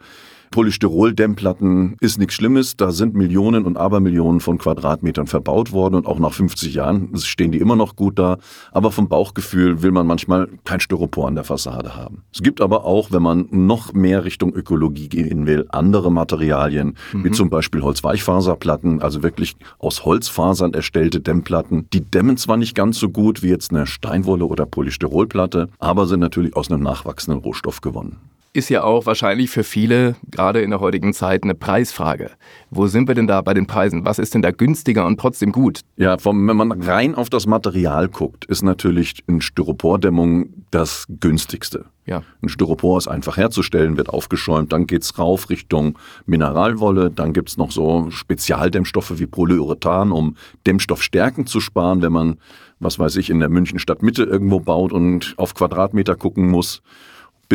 Polystyrol-Dämmplatten 0.55 1.97
ist 1.99 2.17
nichts 2.17 2.35
Schlimmes. 2.35 2.77
Da 2.77 2.93
sind 2.93 3.17
Millionen 3.17 3.65
und 3.65 3.77
Abermillionen 3.77 4.39
von 4.39 4.57
Quadratmetern 4.57 5.27
verbaut 5.27 5.73
worden 5.73 5.97
und 5.97 6.07
auch 6.07 6.21
nach 6.21 6.33
50 6.33 6.73
Jahren 6.73 7.11
stehen 7.17 7.51
die 7.51 7.59
immer 7.59 7.75
noch 7.75 7.97
gut 7.97 8.21
da. 8.21 8.39
Aber 8.71 8.93
vom 8.93 9.09
Bauchgefühl 9.09 9.83
will 9.83 9.91
man 9.91 10.07
manchmal 10.07 10.49
kein 10.63 10.79
Styropor 10.79 11.27
an 11.27 11.35
der 11.35 11.43
Fassade 11.43 11.97
haben. 11.97 12.23
Es 12.33 12.41
gibt 12.41 12.61
aber 12.61 12.85
auch, 12.85 13.11
wenn 13.11 13.23
man 13.23 13.49
noch 13.51 13.95
mehr 13.95 14.25
Richtung 14.25 14.55
Ökologie 14.55 15.09
gehen 15.09 15.49
will, 15.49 15.67
andere 15.71 16.13
Materialien, 16.13 16.97
mhm. 17.13 17.25
wie 17.25 17.33
zum 17.33 17.51
Beispiel 17.51 17.83
Holzweichfaserplatten, 17.83 19.03
also 19.03 19.25
wirklich 19.25 19.57
aus 19.81 20.05
Holzfasern 20.05 20.73
erstellte 20.73 21.19
Dämmplatten. 21.19 21.89
Die 21.93 22.01
dämmen 22.01 22.37
zwar 22.37 22.59
nicht 22.59 22.77
ganz 22.77 23.01
so 23.01 23.09
gut 23.09 23.43
wie 23.43 23.49
jetzt 23.49 23.73
eine 23.73 23.89
Steinwolle 23.89 24.45
oder 24.45 24.67
Polystyrolplatte, 24.67 25.69
aber 25.81 26.07
sind 26.07 26.21
natürlich 26.21 26.55
aus 26.55 26.71
einem 26.71 26.85
nachwachsenden 26.85 27.43
Rohstoff 27.43 27.81
gewonnen 27.81 28.21
ist 28.55 28.69
ja 28.69 28.85
auch 28.85 29.05
wahrscheinlich 29.05 29.51
für 29.51 29.65
viele, 29.65 30.15
gerade 30.31 30.63
in 30.63 30.71
der 30.71 30.79
heutigen 30.79 31.13
Zeit, 31.13 31.43
eine 31.43 31.57
Preisfrage. 31.57 32.31
Wo 32.71 32.87
sind 32.87 33.09
wir 33.09 33.17
denn 33.17 33.27
da 33.27 33.41
bei 33.43 33.53
den 33.53 33.67
Preisen? 33.67 34.05
Was 34.05 34.21
ist 34.21 34.33
denn 34.33 34.43
da 34.43 34.53
günstiger 34.53 35.05
und 35.07 35.19
trotzdem 35.19 35.51
gut? 35.51 35.81
Ja, 35.97 36.17
vom, 36.19 36.47
wenn 36.47 36.57
man 36.57 36.71
rein 36.71 37.17
auf 37.17 37.29
das 37.29 37.47
Material 37.47 38.09
guckt, 38.09 38.45
ist 38.45 38.63
natürlich 38.63 39.25
eine 39.27 39.43
Styropordämmung 39.43 40.51
das 40.71 41.05
günstigste. 41.09 41.87
Ja. 42.07 42.23
Ein 42.43 42.49
Styropor 42.49 42.99
ist 42.99 43.09
einfach 43.09 43.37
herzustellen, 43.37 43.97
wird 43.97 44.09
aufgeschäumt, 44.09 44.73
dann 44.73 44.87
geht's 44.87 45.19
rauf 45.19 45.51
Richtung 45.51 45.99
Mineralwolle, 46.27 47.11
dann 47.11 47.33
gibt's 47.33 47.57
noch 47.57 47.73
so 47.73 48.09
Spezialdämmstoffe 48.11 49.19
wie 49.19 49.27
Polyurethan, 49.27 50.13
um 50.13 50.37
Dämmstoffstärken 50.65 51.47
zu 51.47 51.59
sparen, 51.59 52.03
wenn 52.03 52.13
man, 52.13 52.37
was 52.79 53.01
weiß 53.01 53.17
ich, 53.17 53.31
in 53.31 53.41
der 53.41 53.49
München 53.49 53.81
Stadtmitte 53.81 54.23
irgendwo 54.23 54.61
baut 54.61 54.93
und 54.93 55.35
auf 55.39 55.55
Quadratmeter 55.55 56.15
gucken 56.15 56.49
muss 56.49 56.83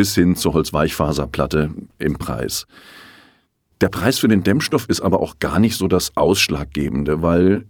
bis 0.00 0.14
hin 0.14 0.34
zur 0.34 0.54
Holzweichfaserplatte 0.54 1.74
im 1.98 2.16
Preis. 2.16 2.66
Der 3.82 3.90
Preis 3.90 4.18
für 4.18 4.28
den 4.28 4.42
Dämmstoff 4.42 4.86
ist 4.88 5.02
aber 5.02 5.20
auch 5.20 5.40
gar 5.40 5.58
nicht 5.58 5.76
so 5.76 5.88
das 5.88 6.16
Ausschlaggebende, 6.16 7.20
weil 7.20 7.66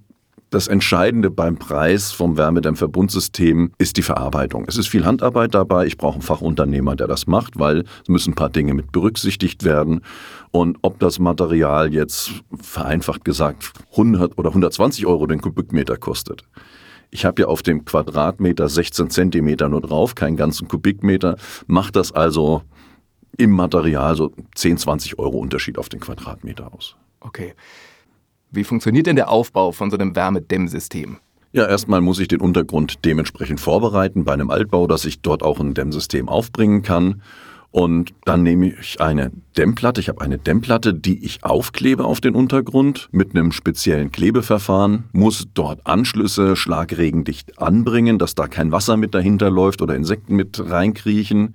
das 0.51 0.69
Entscheidende 0.69 1.29
beim 1.29 1.57
Preis 1.57 2.13
vom 2.13 2.37
Wärmedämmverbundsystem 2.37 3.73
ist 3.79 3.97
die 3.97 4.03
Verarbeitung. 4.03 4.65
Es 4.69 4.77
ist 4.77 4.87
viel 4.87 5.05
Handarbeit 5.05 5.57
dabei. 5.57 5.87
Ich 5.87 5.99
brauche 5.99 6.15
einen 6.15 6.23
Fachunternehmer, 6.23 6.95
der 6.95 7.09
das 7.09 7.27
macht, 7.27 7.59
weil 7.59 7.81
es 8.05 8.09
müssen 8.09 8.31
ein 8.31 8.37
paar 8.37 8.51
Dinge 8.51 8.75
mit 8.75 8.93
berücksichtigt 8.93 9.65
werden. 9.65 10.03
Und 10.53 10.79
ob 10.83 11.01
das 11.01 11.19
Material 11.19 11.93
jetzt 11.93 12.31
vereinfacht 12.61 13.25
gesagt 13.25 13.73
100 13.91 14.39
oder 14.39 14.51
120 14.51 15.05
Euro 15.05 15.27
den 15.27 15.41
Kubikmeter 15.41 15.97
kostet, 15.97 16.45
ich 17.11 17.25
habe 17.25 17.43
ja 17.43 17.49
auf 17.49 17.63
dem 17.63 17.85
Quadratmeter 17.85 18.69
16 18.69 19.11
Zentimeter 19.11 19.69
nur 19.69 19.81
drauf, 19.81 20.15
keinen 20.15 20.37
ganzen 20.37 20.69
Kubikmeter. 20.69 21.37
Macht 21.67 21.97
das 21.97 22.13
also 22.13 22.63
im 23.37 23.51
Material 23.51 24.17
so 24.17 24.33
10, 24.55 24.79
20 24.79 25.19
Euro 25.19 25.39
Unterschied 25.39 25.79
auf 25.79 25.89
den 25.89 26.01
Quadratmeter 26.01 26.73
aus. 26.73 26.97
Okay. 27.21 27.55
Wie 28.51 28.65
funktioniert 28.65 29.07
denn 29.07 29.17
der 29.17 29.31
Aufbau 29.31 29.73
von 29.73 29.91
so 29.91 29.97
einem 29.97 30.17
Wärmedämmsystem? 30.17 31.19
Ja, 31.53 31.67
erstmal 31.67 32.01
muss 32.01 32.21
ich 32.21 32.29
den 32.29 32.41
Untergrund 32.41 33.05
dementsprechend 33.05 33.61
vorbereiten 33.61 34.25
bei 34.25 34.33
einem 34.33 34.51
Altbau, 34.51 34.87
dass 34.87 35.05
ich 35.05 35.21
dort 35.21 35.43
auch 35.43 35.59
ein 35.59 35.75
Dämmsystem 35.75 36.29
aufbringen 36.29 36.83
kann. 36.83 37.23
Und 37.73 38.13
dann 38.25 38.43
nehme 38.43 38.73
ich 38.81 39.01
eine 39.01 39.31
Dämmplatte. 39.57 40.01
Ich 40.01 40.09
habe 40.09 40.21
eine 40.21 40.39
Dämmplatte, 40.39 40.93
die 40.93 41.25
ich 41.25 41.45
aufklebe 41.45 42.05
auf 42.05 42.21
den 42.21 42.35
Untergrund 42.35 43.09
mit 43.13 43.31
einem 43.31 43.53
speziellen 43.53 44.11
Klebeverfahren, 44.11 45.05
muss 45.13 45.47
dort 45.55 45.87
Anschlüsse 45.87 46.57
schlagregendicht 46.57 47.61
anbringen, 47.61 48.19
dass 48.19 48.35
da 48.35 48.49
kein 48.49 48.73
Wasser 48.73 48.97
mit 48.97 49.15
dahinter 49.15 49.51
läuft 49.51 49.83
oder 49.83 49.95
Insekten 49.95 50.35
mit 50.35 50.61
reinkriechen. 50.69 51.55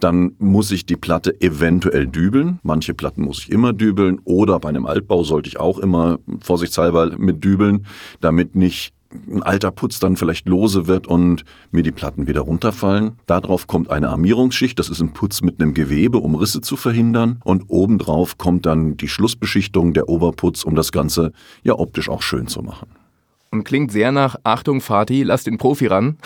Dann 0.00 0.32
muss 0.38 0.72
ich 0.72 0.86
die 0.86 0.96
Platte 0.96 1.40
eventuell 1.40 2.08
dübeln. 2.08 2.58
Manche 2.64 2.94
Platten 2.94 3.22
muss 3.22 3.38
ich 3.38 3.50
immer 3.52 3.72
dübeln 3.72 4.20
oder 4.24 4.58
bei 4.58 4.70
einem 4.70 4.86
Altbau 4.86 5.22
sollte 5.22 5.48
ich 5.48 5.60
auch 5.60 5.78
immer 5.78 6.18
vorsichtshalber 6.40 7.16
mit 7.16 7.44
dübeln, 7.44 7.86
damit 8.20 8.56
nicht 8.56 8.93
ein 9.28 9.42
alter 9.42 9.70
Putz 9.70 10.00
dann 10.00 10.16
vielleicht 10.16 10.48
lose 10.48 10.86
wird 10.86 11.06
und 11.06 11.44
mir 11.70 11.82
die 11.82 11.92
Platten 11.92 12.26
wieder 12.26 12.42
runterfallen. 12.42 13.12
Darauf 13.26 13.66
kommt 13.66 13.90
eine 13.90 14.08
Armierungsschicht, 14.08 14.78
das 14.78 14.88
ist 14.88 15.00
ein 15.00 15.12
Putz 15.12 15.42
mit 15.42 15.60
einem 15.60 15.74
Gewebe, 15.74 16.18
um 16.18 16.34
Risse 16.34 16.60
zu 16.60 16.76
verhindern. 16.76 17.40
Und 17.44 17.64
obendrauf 17.68 18.38
kommt 18.38 18.66
dann 18.66 18.96
die 18.96 19.08
Schlussbeschichtung, 19.08 19.92
der 19.92 20.08
Oberputz, 20.08 20.64
um 20.64 20.74
das 20.74 20.92
Ganze 20.92 21.32
ja 21.62 21.78
optisch 21.78 22.08
auch 22.08 22.22
schön 22.22 22.46
zu 22.46 22.62
machen. 22.62 23.03
Und 23.54 23.62
klingt 23.62 23.92
sehr 23.92 24.10
nach 24.10 24.34
Achtung, 24.42 24.80
Fatih, 24.80 25.22
lass 25.22 25.44
den 25.44 25.58
Profi 25.58 25.86
ran 25.86 26.16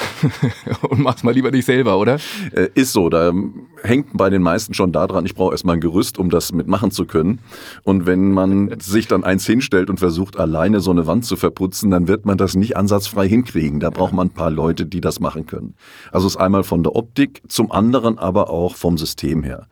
und 0.88 1.00
mach's 1.00 1.22
mal 1.22 1.34
lieber 1.34 1.50
dich 1.50 1.66
selber, 1.66 1.98
oder? 1.98 2.16
Äh, 2.52 2.68
ist 2.72 2.94
so. 2.94 3.10
Da 3.10 3.34
hängt 3.82 4.16
bei 4.16 4.30
den 4.30 4.40
meisten 4.40 4.72
schon 4.72 4.92
daran, 4.92 5.26
ich 5.26 5.34
brauche 5.34 5.52
erstmal 5.52 5.76
ein 5.76 5.82
Gerüst, 5.82 6.18
um 6.18 6.30
das 6.30 6.52
mitmachen 6.52 6.90
zu 6.90 7.04
können. 7.04 7.40
Und 7.82 8.06
wenn 8.06 8.32
man 8.32 8.74
sich 8.80 9.08
dann 9.08 9.24
eins 9.24 9.44
hinstellt 9.44 9.90
und 9.90 9.98
versucht, 9.98 10.38
alleine 10.38 10.80
so 10.80 10.90
eine 10.90 11.06
Wand 11.06 11.26
zu 11.26 11.36
verputzen, 11.36 11.90
dann 11.90 12.08
wird 12.08 12.24
man 12.24 12.38
das 12.38 12.54
nicht 12.54 12.78
ansatzfrei 12.78 13.28
hinkriegen. 13.28 13.78
Da 13.78 13.90
braucht 13.90 14.14
man 14.14 14.28
ein 14.28 14.34
paar 14.34 14.50
Leute, 14.50 14.86
die 14.86 15.02
das 15.02 15.20
machen 15.20 15.44
können. 15.44 15.74
Also 16.10 16.26
ist 16.28 16.38
einmal 16.38 16.64
von 16.64 16.82
der 16.82 16.96
Optik, 16.96 17.42
zum 17.48 17.70
anderen 17.70 18.18
aber 18.18 18.48
auch 18.48 18.74
vom 18.74 18.96
System 18.96 19.42
her. 19.42 19.66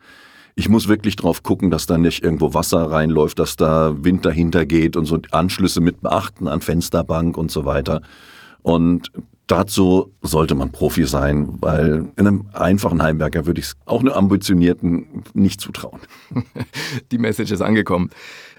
Ich 0.59 0.69
muss 0.69 0.87
wirklich 0.87 1.15
drauf 1.15 1.43
gucken, 1.43 1.69
dass 1.69 1.85
da 1.85 1.99
nicht 1.99 2.23
irgendwo 2.23 2.55
Wasser 2.55 2.89
reinläuft, 2.89 3.37
dass 3.37 3.57
da 3.57 3.95
Wind 4.03 4.25
dahinter 4.25 4.65
geht 4.65 4.97
und 4.97 5.05
so 5.05 5.19
Anschlüsse 5.29 5.81
mit 5.81 6.01
beachten 6.01 6.47
an 6.47 6.61
Fensterbank 6.61 7.37
und 7.37 7.51
so 7.51 7.63
weiter. 7.65 8.01
Und 8.63 9.11
dazu 9.45 10.11
sollte 10.23 10.55
man 10.55 10.71
Profi 10.71 11.05
sein, 11.05 11.57
weil 11.61 12.07
in 12.15 12.27
einem 12.27 12.45
einfachen 12.53 13.03
Heimwerker 13.03 13.45
würde 13.45 13.59
ich 13.59 13.67
es 13.67 13.77
auch 13.85 13.99
einem 13.99 14.13
ambitionierten 14.13 15.23
nicht 15.35 15.61
zutrauen. 15.61 15.99
Die 17.11 17.19
Message 17.19 17.51
ist 17.51 17.61
angekommen. 17.61 18.09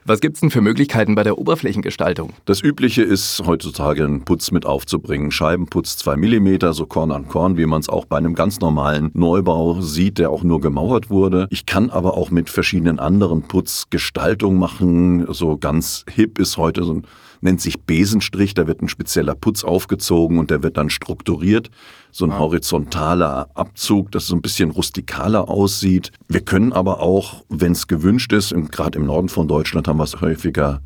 Was 0.08 0.20
gibt 0.20 0.36
es 0.36 0.40
denn 0.40 0.50
für 0.50 0.62
Möglichkeiten 0.62 1.14
bei 1.14 1.22
der 1.22 1.36
Oberflächengestaltung? 1.36 2.32
Das 2.46 2.62
Übliche 2.62 3.02
ist 3.02 3.42
heutzutage 3.44 4.04
einen 4.04 4.24
Putz 4.24 4.52
mit 4.52 4.64
aufzubringen. 4.64 5.30
Scheibenputz 5.30 5.98
2 5.98 6.16
mm, 6.16 6.72
so 6.72 6.86
Korn 6.86 7.12
an 7.12 7.28
Korn, 7.28 7.58
wie 7.58 7.66
man 7.66 7.82
es 7.82 7.90
auch 7.90 8.06
bei 8.06 8.16
einem 8.16 8.34
ganz 8.34 8.58
normalen 8.58 9.10
Neubau 9.12 9.82
sieht, 9.82 10.16
der 10.16 10.30
auch 10.30 10.42
nur 10.42 10.62
gemauert 10.62 11.10
wurde. 11.10 11.46
Ich 11.50 11.66
kann 11.66 11.90
aber 11.90 12.16
auch 12.16 12.30
mit 12.30 12.48
verschiedenen 12.48 12.98
anderen 12.98 13.42
Putzgestaltungen 13.42 14.58
machen. 14.58 15.30
So 15.30 15.58
ganz 15.58 16.06
hip 16.10 16.38
ist 16.38 16.56
heute 16.56 16.84
so 16.84 16.94
ein 16.94 17.06
nennt 17.40 17.60
sich 17.60 17.80
Besenstrich, 17.80 18.54
da 18.54 18.66
wird 18.66 18.82
ein 18.82 18.88
spezieller 18.88 19.34
Putz 19.34 19.64
aufgezogen 19.64 20.38
und 20.38 20.50
der 20.50 20.62
wird 20.62 20.76
dann 20.76 20.90
strukturiert. 20.90 21.70
So 22.10 22.24
ein 22.24 22.38
horizontaler 22.38 23.48
Abzug, 23.54 24.10
das 24.12 24.26
so 24.26 24.34
ein 24.34 24.42
bisschen 24.42 24.70
rustikaler 24.70 25.48
aussieht. 25.48 26.12
Wir 26.28 26.40
können 26.40 26.72
aber 26.72 27.00
auch, 27.00 27.44
wenn 27.48 27.72
es 27.72 27.86
gewünscht 27.86 28.32
ist, 28.32 28.54
gerade 28.70 28.98
im 28.98 29.06
Norden 29.06 29.28
von 29.28 29.46
Deutschland 29.48 29.88
haben 29.88 29.98
wir 29.98 30.04
es 30.04 30.20
häufiger, 30.20 30.80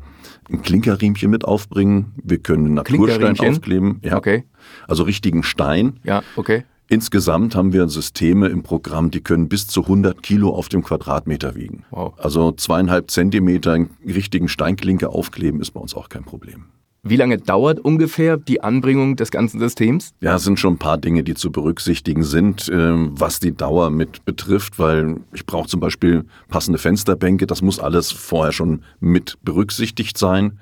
ein 0.51 0.61
Klinkerriemchen 0.61 1.29
mit 1.31 1.45
aufbringen. 1.45 2.13
Wir 2.21 2.37
können 2.37 2.65
einen 2.65 2.73
Naturstein 2.75 3.39
aufkleben. 3.39 3.99
Ja. 4.03 4.17
Okay. 4.17 4.43
Also 4.87 5.03
richtigen 5.03 5.43
Stein. 5.43 5.99
Ja, 6.03 6.21
okay. 6.35 6.65
Insgesamt 6.89 7.55
haben 7.55 7.73
wir 7.73 7.87
Systeme 7.87 8.49
im 8.49 8.61
Programm, 8.61 9.09
die 9.09 9.21
können 9.21 9.47
bis 9.47 9.67
zu 9.67 9.83
100 9.83 10.21
Kilo 10.21 10.49
auf 10.49 10.69
dem 10.69 10.83
Quadratmeter 10.83 11.55
wiegen. 11.55 11.85
Wow. 11.91 12.13
Also 12.17 12.51
zweieinhalb 12.51 13.09
Zentimeter 13.09 13.71
einen 13.71 13.89
richtigen 14.05 14.49
Steinklinker 14.49 15.09
aufkleben 15.09 15.61
ist 15.61 15.71
bei 15.71 15.79
uns 15.79 15.95
auch 15.95 16.09
kein 16.09 16.23
Problem. 16.23 16.65
Wie 17.05 17.17
lange 17.17 17.37
dauert 17.37 17.81
ungefähr 17.81 18.37
die 18.37 18.61
Anbringung 18.61 19.17
des 19.17 19.29
ganzen 19.29 19.59
Systems? 19.59 20.13
Ja, 20.21 20.37
es 20.37 20.45
sind 20.45 20.57
schon 20.57 20.75
ein 20.75 20.79
paar 20.79 20.97
Dinge, 20.97 21.21
die 21.23 21.33
zu 21.33 21.51
berücksichtigen 21.51 22.23
sind, 22.23 22.71
ähm, 22.73 23.11
was 23.13 23.41
die 23.41 23.53
Dauer 23.53 23.89
mit 23.89 24.23
betrifft, 24.23 24.79
weil 24.79 25.17
ich 25.33 25.45
brauche 25.45 25.67
zum 25.67 25.81
Beispiel 25.81 26.23
passende 26.47 26.79
Fensterbänke, 26.79 27.45
das 27.45 27.61
muss 27.61 27.77
alles 27.77 28.13
vorher 28.13 28.53
schon 28.53 28.83
mit 29.01 29.37
berücksichtigt 29.43 30.17
sein. 30.17 30.59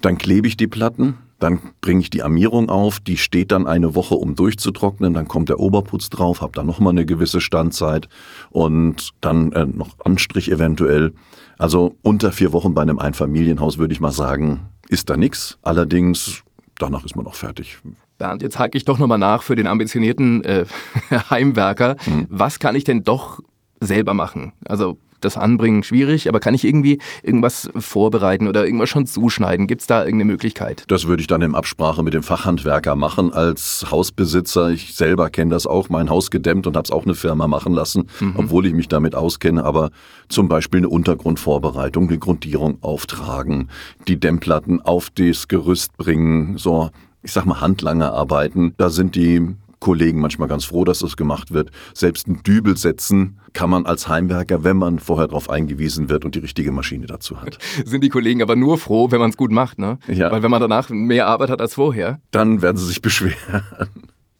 Dann 0.00 0.18
klebe 0.18 0.48
ich 0.48 0.56
die 0.56 0.66
Platten, 0.66 1.14
dann 1.38 1.60
bringe 1.80 2.00
ich 2.00 2.10
die 2.10 2.24
Armierung 2.24 2.70
auf, 2.70 2.98
die 2.98 3.16
steht 3.16 3.52
dann 3.52 3.68
eine 3.68 3.94
Woche, 3.94 4.16
um 4.16 4.34
durchzutrocknen, 4.34 5.14
dann 5.14 5.28
kommt 5.28 5.48
der 5.48 5.60
Oberputz 5.60 6.10
drauf, 6.10 6.40
habe 6.40 6.54
dann 6.54 6.66
nochmal 6.66 6.92
eine 6.92 7.06
gewisse 7.06 7.40
Standzeit 7.40 8.08
und 8.50 9.10
dann 9.20 9.52
äh, 9.52 9.64
noch 9.64 9.90
Anstrich 10.04 10.50
eventuell. 10.50 11.12
Also 11.56 11.94
unter 12.02 12.32
vier 12.32 12.52
Wochen 12.52 12.74
bei 12.74 12.82
einem 12.82 12.98
Einfamilienhaus 12.98 13.78
würde 13.78 13.92
ich 13.92 14.00
mal 14.00 14.10
sagen, 14.10 14.60
ist 14.88 15.10
da 15.10 15.16
nichts. 15.16 15.58
Allerdings, 15.62 16.42
danach 16.78 17.04
ist 17.04 17.16
man 17.16 17.24
noch 17.24 17.34
fertig. 17.34 17.78
Bernd, 18.18 18.42
jetzt 18.42 18.58
hake 18.58 18.76
ich 18.76 18.84
doch 18.84 18.98
nochmal 18.98 19.18
nach 19.18 19.42
für 19.42 19.54
den 19.54 19.66
ambitionierten 19.66 20.44
äh, 20.44 20.66
Heimwerker. 21.30 21.96
Mhm. 22.06 22.26
Was 22.28 22.58
kann 22.58 22.74
ich 22.74 22.84
denn 22.84 23.04
doch 23.04 23.40
selber 23.80 24.14
machen? 24.14 24.52
Also 24.64 24.98
das 25.20 25.36
Anbringen 25.36 25.82
schwierig, 25.82 26.28
aber 26.28 26.40
kann 26.40 26.54
ich 26.54 26.64
irgendwie 26.64 26.98
irgendwas 27.22 27.70
vorbereiten 27.76 28.48
oder 28.48 28.64
irgendwas 28.64 28.88
schon 28.88 29.06
zuschneiden? 29.06 29.66
Gibt 29.66 29.82
es 29.82 29.86
da 29.86 30.04
irgendeine 30.04 30.32
Möglichkeit? 30.32 30.84
Das 30.88 31.06
würde 31.06 31.20
ich 31.20 31.26
dann 31.26 31.42
in 31.42 31.54
Absprache 31.54 32.02
mit 32.02 32.14
dem 32.14 32.22
Fachhandwerker 32.22 32.96
machen 32.96 33.32
als 33.32 33.86
Hausbesitzer. 33.90 34.70
Ich 34.70 34.94
selber 34.94 35.30
kenne 35.30 35.50
das 35.50 35.66
auch, 35.66 35.88
mein 35.88 36.10
Haus 36.10 36.30
gedämmt 36.30 36.66
und 36.66 36.76
habe 36.76 36.84
es 36.84 36.90
auch 36.90 37.04
eine 37.04 37.14
Firma 37.14 37.48
machen 37.48 37.72
lassen, 37.72 38.08
mhm. 38.20 38.34
obwohl 38.36 38.66
ich 38.66 38.72
mich 38.72 38.88
damit 38.88 39.14
auskenne. 39.14 39.64
Aber 39.64 39.90
zum 40.28 40.48
Beispiel 40.48 40.78
eine 40.78 40.88
Untergrundvorbereitung, 40.88 42.08
eine 42.08 42.18
Grundierung 42.18 42.78
auftragen, 42.82 43.68
die 44.06 44.18
Dämmplatten 44.18 44.80
auf 44.80 45.10
das 45.10 45.48
Gerüst 45.48 45.96
bringen, 45.96 46.58
so 46.58 46.90
ich 47.22 47.32
sag 47.32 47.46
mal 47.46 47.60
Handlanger 47.60 48.12
arbeiten. 48.12 48.74
Da 48.76 48.90
sind 48.90 49.14
die 49.14 49.54
Kollegen 49.80 50.20
manchmal 50.20 50.48
ganz 50.48 50.64
froh, 50.64 50.84
dass 50.84 51.00
das 51.00 51.16
gemacht 51.16 51.52
wird. 51.52 51.70
Selbst 51.94 52.26
ein 52.26 52.42
Dübel 52.42 52.76
setzen 52.76 53.38
kann 53.52 53.70
man 53.70 53.86
als 53.86 54.08
Heimwerker, 54.08 54.64
wenn 54.64 54.76
man 54.76 54.98
vorher 54.98 55.28
darauf 55.28 55.50
eingewiesen 55.50 56.08
wird 56.08 56.24
und 56.24 56.34
die 56.34 56.40
richtige 56.40 56.72
Maschine 56.72 57.06
dazu 57.06 57.40
hat. 57.40 57.58
Sind 57.84 58.02
die 58.02 58.08
Kollegen 58.08 58.42
aber 58.42 58.56
nur 58.56 58.78
froh, 58.78 59.10
wenn 59.10 59.20
man 59.20 59.30
es 59.30 59.36
gut 59.36 59.50
macht, 59.50 59.78
ne? 59.78 59.98
Ja. 60.06 60.30
Weil 60.30 60.42
wenn 60.42 60.50
man 60.50 60.60
danach 60.60 60.90
mehr 60.90 61.26
Arbeit 61.26 61.50
hat 61.50 61.60
als 61.60 61.74
vorher. 61.74 62.20
Dann 62.30 62.62
werden 62.62 62.76
sie 62.76 62.86
sich 62.86 63.02
beschweren. 63.02 63.36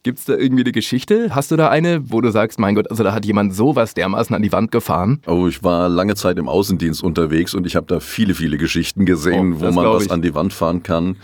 Gibt 0.03 0.19
es 0.19 0.25
da 0.25 0.35
irgendwie 0.35 0.63
eine 0.63 0.71
Geschichte? 0.71 1.35
Hast 1.35 1.51
du 1.51 1.57
da 1.57 1.67
eine, 1.67 2.09
wo 2.09 2.21
du 2.21 2.31
sagst, 2.31 2.57
mein 2.57 2.73
Gott, 2.73 2.89
also 2.89 3.03
da 3.03 3.13
hat 3.13 3.25
jemand 3.25 3.53
sowas 3.53 3.93
dermaßen 3.93 4.33
an 4.33 4.41
die 4.41 4.51
Wand 4.53 4.71
gefahren? 4.71 5.19
Oh, 5.27 5.47
ich 5.47 5.61
war 5.61 5.89
lange 5.89 6.15
Zeit 6.15 6.37
im 6.37 6.47
Außendienst 6.47 7.03
unterwegs 7.03 7.53
und 7.53 7.67
ich 7.67 7.75
habe 7.75 7.85
da 7.85 7.99
viele, 7.99 8.33
viele 8.33 8.57
Geschichten 8.57 9.05
gesehen, 9.05 9.55
oh, 9.57 9.59
wo 9.59 9.71
man 9.71 9.85
was 9.85 10.09
an 10.09 10.21
die 10.21 10.33
Wand 10.33 10.53
fahren 10.53 10.83
kann. 10.83 11.17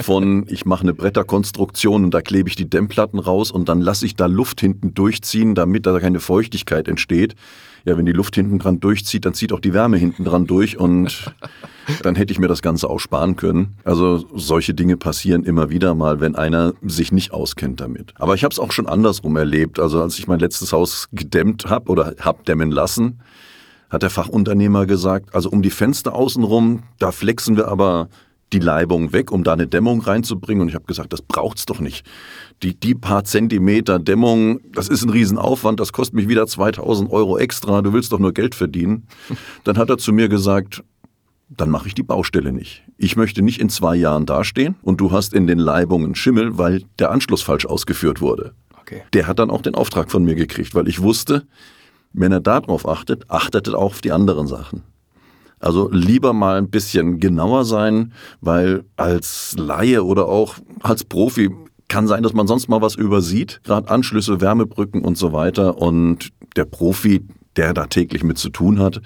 Von 0.00 0.46
ich 0.48 0.64
mache 0.64 0.82
eine 0.82 0.94
Bretterkonstruktion 0.94 2.04
und 2.04 2.14
da 2.14 2.22
klebe 2.22 2.48
ich 2.48 2.54
die 2.54 2.70
Dämmplatten 2.70 3.18
raus 3.18 3.50
und 3.50 3.68
dann 3.68 3.80
lasse 3.80 4.06
ich 4.06 4.14
da 4.14 4.26
Luft 4.26 4.60
hinten 4.60 4.94
durchziehen, 4.94 5.56
damit 5.56 5.84
da 5.84 5.98
keine 5.98 6.20
Feuchtigkeit 6.20 6.86
entsteht 6.86 7.34
ja, 7.84 7.98
wenn 7.98 8.06
die 8.06 8.12
Luft 8.12 8.34
hinten 8.34 8.58
dran 8.58 8.80
durchzieht, 8.80 9.26
dann 9.26 9.34
zieht 9.34 9.52
auch 9.52 9.60
die 9.60 9.74
Wärme 9.74 9.96
hinten 9.96 10.24
dran 10.24 10.46
durch 10.46 10.78
und 10.78 11.34
dann 12.02 12.14
hätte 12.14 12.32
ich 12.32 12.38
mir 12.38 12.48
das 12.48 12.62
Ganze 12.62 12.88
auch 12.88 12.98
sparen 12.98 13.36
können. 13.36 13.76
Also 13.84 14.24
solche 14.34 14.72
Dinge 14.72 14.96
passieren 14.96 15.44
immer 15.44 15.70
wieder 15.70 15.94
mal, 15.94 16.20
wenn 16.20 16.34
einer 16.34 16.72
sich 16.82 17.12
nicht 17.12 17.32
auskennt 17.32 17.80
damit. 17.80 18.14
Aber 18.16 18.34
ich 18.34 18.44
habe 18.44 18.52
es 18.52 18.58
auch 18.58 18.72
schon 18.72 18.86
andersrum 18.86 19.36
erlebt. 19.36 19.78
Also 19.78 20.00
als 20.00 20.18
ich 20.18 20.26
mein 20.26 20.40
letztes 20.40 20.72
Haus 20.72 21.08
gedämmt 21.12 21.66
habe 21.66 21.90
oder 21.90 22.14
hab 22.20 22.44
dämmen 22.44 22.70
lassen, 22.70 23.20
hat 23.90 24.02
der 24.02 24.10
Fachunternehmer 24.10 24.86
gesagt, 24.86 25.34
also 25.34 25.50
um 25.50 25.60
die 25.60 25.70
Fenster 25.70 26.14
außenrum, 26.14 26.82
da 26.98 27.12
flexen 27.12 27.56
wir 27.56 27.68
aber 27.68 28.08
die 28.52 28.58
Leibung 28.58 29.12
weg, 29.12 29.32
um 29.32 29.44
da 29.44 29.52
eine 29.52 29.66
Dämmung 29.66 30.00
reinzubringen. 30.00 30.62
Und 30.62 30.68
ich 30.68 30.74
habe 30.74 30.84
gesagt, 30.84 31.12
das 31.12 31.22
braucht's 31.22 31.66
doch 31.66 31.80
nicht. 31.80 32.06
Die, 32.62 32.78
die 32.78 32.94
paar 32.94 33.24
Zentimeter 33.24 33.98
Dämmung, 33.98 34.60
das 34.72 34.88
ist 34.88 35.02
ein 35.02 35.10
Riesenaufwand, 35.10 35.80
das 35.80 35.92
kostet 35.92 36.14
mich 36.14 36.28
wieder 36.28 36.46
2000 36.46 37.10
Euro 37.10 37.38
extra, 37.38 37.82
du 37.82 37.92
willst 37.92 38.12
doch 38.12 38.18
nur 38.18 38.32
Geld 38.32 38.54
verdienen. 38.54 39.08
Dann 39.64 39.76
hat 39.76 39.90
er 39.90 39.98
zu 39.98 40.12
mir 40.12 40.28
gesagt, 40.28 40.82
dann 41.48 41.70
mache 41.70 41.88
ich 41.88 41.94
die 41.94 42.02
Baustelle 42.02 42.52
nicht. 42.52 42.82
Ich 42.96 43.16
möchte 43.16 43.42
nicht 43.42 43.60
in 43.60 43.68
zwei 43.68 43.94
Jahren 43.94 44.26
dastehen 44.26 44.76
und 44.82 45.00
du 45.00 45.12
hast 45.12 45.34
in 45.34 45.46
den 45.46 45.58
Leibungen 45.58 46.14
Schimmel, 46.14 46.58
weil 46.58 46.82
der 46.98 47.10
Anschluss 47.10 47.42
falsch 47.42 47.66
ausgeführt 47.66 48.20
wurde. 48.20 48.54
Okay. 48.80 49.02
Der 49.12 49.26
hat 49.26 49.38
dann 49.38 49.50
auch 49.50 49.62
den 49.62 49.74
Auftrag 49.74 50.10
von 50.10 50.24
mir 50.24 50.34
gekriegt, 50.34 50.74
weil 50.74 50.88
ich 50.88 51.02
wusste, 51.02 51.46
wenn 52.12 52.32
er 52.32 52.40
darauf 52.40 52.88
achtet, 52.88 53.30
achtet 53.30 53.68
er 53.68 53.78
auch 53.78 53.92
auf 53.92 54.00
die 54.00 54.12
anderen 54.12 54.46
Sachen. 54.46 54.82
Also 55.64 55.88
lieber 55.90 56.34
mal 56.34 56.58
ein 56.58 56.68
bisschen 56.68 57.20
genauer 57.20 57.64
sein, 57.64 58.12
weil 58.42 58.84
als 58.96 59.54
Laie 59.58 60.04
oder 60.04 60.26
auch 60.26 60.56
als 60.82 61.04
Profi 61.04 61.50
kann 61.88 62.06
sein, 62.06 62.22
dass 62.22 62.34
man 62.34 62.46
sonst 62.46 62.68
mal 62.68 62.82
was 62.82 62.96
übersieht, 62.96 63.60
gerade 63.64 63.88
Anschlüsse, 63.88 64.42
Wärmebrücken 64.42 65.02
und 65.02 65.16
so 65.16 65.32
weiter. 65.32 65.78
Und 65.78 66.32
der 66.56 66.66
Profi, 66.66 67.26
der 67.56 67.72
da 67.72 67.86
täglich 67.86 68.22
mit 68.22 68.36
zu 68.36 68.50
tun 68.50 68.78
hat, 68.78 69.00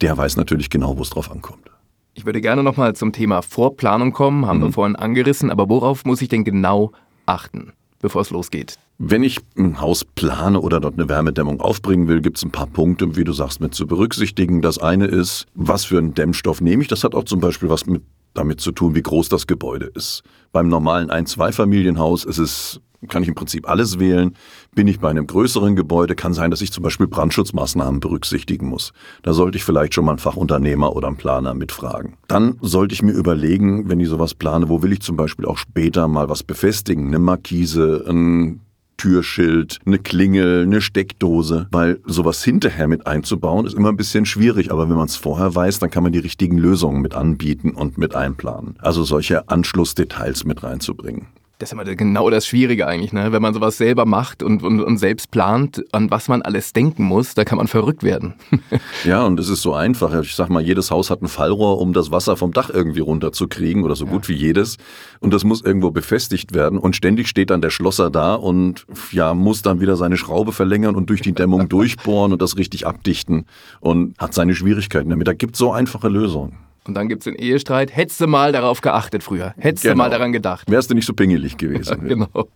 der 0.00 0.16
weiß 0.16 0.36
natürlich 0.36 0.70
genau, 0.70 0.98
wo 0.98 1.02
es 1.02 1.10
drauf 1.10 1.30
ankommt. 1.30 1.70
Ich 2.14 2.26
würde 2.26 2.40
gerne 2.40 2.64
nochmal 2.64 2.96
zum 2.96 3.12
Thema 3.12 3.42
Vorplanung 3.42 4.12
kommen, 4.12 4.46
haben 4.46 4.58
mhm. 4.58 4.64
wir 4.64 4.72
vorhin 4.72 4.96
angerissen, 4.96 5.50
aber 5.50 5.68
worauf 5.68 6.04
muss 6.04 6.20
ich 6.20 6.28
denn 6.28 6.44
genau 6.44 6.92
achten, 7.26 7.72
bevor 8.06 8.22
es 8.22 8.30
losgeht? 8.30 8.78
Wenn 8.98 9.24
ich 9.24 9.40
ein 9.58 9.80
Haus 9.80 10.04
plane 10.04 10.60
oder 10.60 10.78
dort 10.78 10.94
eine 10.94 11.08
Wärmedämmung 11.08 11.60
aufbringen 11.60 12.06
will, 12.06 12.20
gibt 12.20 12.36
es 12.36 12.44
ein 12.44 12.52
paar 12.52 12.68
Punkte, 12.68 13.16
wie 13.16 13.24
du 13.24 13.32
sagst, 13.32 13.60
mit 13.60 13.74
zu 13.74 13.84
berücksichtigen. 13.84 14.62
Das 14.62 14.78
eine 14.78 15.06
ist, 15.06 15.46
was 15.56 15.84
für 15.84 15.98
einen 15.98 16.14
Dämmstoff 16.14 16.60
nehme 16.60 16.82
ich? 16.82 16.88
Das 16.88 17.02
hat 17.02 17.16
auch 17.16 17.24
zum 17.24 17.40
Beispiel 17.40 17.68
was 17.68 17.84
mit 17.86 18.02
damit 18.36 18.60
zu 18.60 18.72
tun, 18.72 18.94
wie 18.94 19.02
groß 19.02 19.28
das 19.28 19.46
Gebäude 19.46 19.86
ist. 19.86 20.22
Beim 20.52 20.68
normalen 20.68 21.10
Ein-Zwei-Familienhaus 21.10 22.24
ist 22.24 22.38
es 22.38 22.80
kann 23.08 23.22
ich 23.22 23.28
im 23.28 23.34
Prinzip 23.34 23.68
alles 23.68 23.98
wählen. 23.98 24.34
Bin 24.74 24.88
ich 24.88 25.00
bei 25.00 25.10
einem 25.10 25.26
größeren 25.26 25.76
Gebäude, 25.76 26.14
kann 26.14 26.34
sein, 26.34 26.50
dass 26.50 26.60
ich 26.60 26.72
zum 26.72 26.82
Beispiel 26.82 27.06
Brandschutzmaßnahmen 27.06 28.00
berücksichtigen 28.00 28.68
muss. 28.68 28.92
Da 29.22 29.32
sollte 29.32 29.58
ich 29.58 29.64
vielleicht 29.64 29.94
schon 29.94 30.04
mal 30.04 30.12
einen 30.12 30.18
Fachunternehmer 30.18 30.94
oder 30.94 31.08
einen 31.08 31.16
Planer 31.16 31.54
mitfragen. 31.54 32.14
Dann 32.28 32.58
sollte 32.60 32.94
ich 32.94 33.02
mir 33.02 33.12
überlegen, 33.12 33.88
wenn 33.88 34.00
ich 34.00 34.08
sowas 34.08 34.34
plane, 34.34 34.68
wo 34.68 34.82
will 34.82 34.92
ich 34.92 35.02
zum 35.02 35.16
Beispiel 35.16 35.46
auch 35.46 35.58
später 35.58 36.08
mal 36.08 36.28
was 36.28 36.42
befestigen? 36.42 37.08
Eine 37.08 37.18
Markise, 37.18 38.04
ein 38.08 38.60
Türschild, 38.96 39.78
eine 39.84 39.98
Klingel, 39.98 40.62
eine 40.62 40.80
Steckdose, 40.80 41.68
weil 41.70 42.00
sowas 42.06 42.42
hinterher 42.42 42.88
mit 42.88 43.06
einzubauen 43.06 43.66
ist 43.66 43.74
immer 43.74 43.90
ein 43.90 43.96
bisschen 43.96 44.26
schwierig, 44.26 44.70
aber 44.70 44.88
wenn 44.88 44.96
man 44.96 45.06
es 45.06 45.16
vorher 45.16 45.54
weiß, 45.54 45.78
dann 45.78 45.90
kann 45.90 46.02
man 46.02 46.12
die 46.12 46.18
richtigen 46.18 46.58
Lösungen 46.58 47.02
mit 47.02 47.14
anbieten 47.14 47.70
und 47.70 47.98
mit 47.98 48.14
einplanen. 48.14 48.76
Also 48.78 49.04
solche 49.04 49.48
Anschlussdetails 49.48 50.44
mit 50.44 50.62
reinzubringen. 50.62 51.28
Das 51.58 51.70
ist 51.70 51.72
immer 51.72 51.84
genau 51.84 52.28
das 52.28 52.46
Schwierige 52.46 52.86
eigentlich, 52.86 53.14
ne? 53.14 53.32
Wenn 53.32 53.40
man 53.40 53.54
sowas 53.54 53.78
selber 53.78 54.04
macht 54.04 54.42
und, 54.42 54.62
und, 54.62 54.82
und 54.82 54.98
selbst 54.98 55.30
plant, 55.30 55.82
an 55.90 56.10
was 56.10 56.28
man 56.28 56.42
alles 56.42 56.74
denken 56.74 57.04
muss, 57.04 57.34
da 57.34 57.44
kann 57.44 57.56
man 57.56 57.66
verrückt 57.66 58.02
werden. 58.02 58.34
ja, 59.04 59.24
und 59.24 59.40
es 59.40 59.48
ist 59.48 59.62
so 59.62 59.72
einfach. 59.72 60.20
Ich 60.20 60.34
sag 60.34 60.50
mal, 60.50 60.60
jedes 60.62 60.90
Haus 60.90 61.08
hat 61.08 61.22
ein 61.22 61.28
Fallrohr, 61.28 61.78
um 61.80 61.94
das 61.94 62.10
Wasser 62.10 62.36
vom 62.36 62.52
Dach 62.52 62.68
irgendwie 62.68 63.00
runterzukriegen 63.00 63.84
oder 63.84 63.96
so 63.96 64.04
ja. 64.04 64.10
gut 64.10 64.28
wie 64.28 64.34
jedes. 64.34 64.76
Und 65.20 65.32
das 65.32 65.44
muss 65.44 65.62
irgendwo 65.62 65.90
befestigt 65.90 66.52
werden. 66.52 66.78
Und 66.78 66.94
ständig 66.94 67.26
steht 67.26 67.48
dann 67.48 67.62
der 67.62 67.70
Schlosser 67.70 68.10
da 68.10 68.34
und 68.34 68.84
ja, 69.10 69.32
muss 69.32 69.62
dann 69.62 69.80
wieder 69.80 69.96
seine 69.96 70.18
Schraube 70.18 70.52
verlängern 70.52 70.94
und 70.94 71.08
durch 71.08 71.22
die 71.22 71.32
Dämmung 71.32 71.68
durchbohren 71.70 72.34
und 72.34 72.42
das 72.42 72.58
richtig 72.58 72.86
abdichten 72.86 73.46
und 73.80 74.14
hat 74.18 74.34
seine 74.34 74.54
Schwierigkeiten 74.54 75.08
damit. 75.08 75.26
Da 75.26 75.32
gibt 75.32 75.56
so 75.56 75.72
einfache 75.72 76.08
Lösungen. 76.08 76.65
Und 76.86 76.94
dann 76.94 77.08
gibt 77.08 77.22
es 77.22 77.24
den 77.24 77.34
Ehestreit. 77.34 77.94
Hättest 77.94 78.20
du 78.20 78.26
mal 78.26 78.52
darauf 78.52 78.80
geachtet 78.80 79.22
früher? 79.22 79.54
Hättest 79.58 79.82
genau. 79.82 79.94
du 79.94 79.98
mal 79.98 80.10
daran 80.10 80.32
gedacht? 80.32 80.70
Wärst 80.70 80.90
du 80.90 80.94
nicht 80.94 81.06
so 81.06 81.12
pingelig 81.12 81.56
gewesen. 81.56 81.86
Ja, 81.86 82.08
genau. 82.08 82.48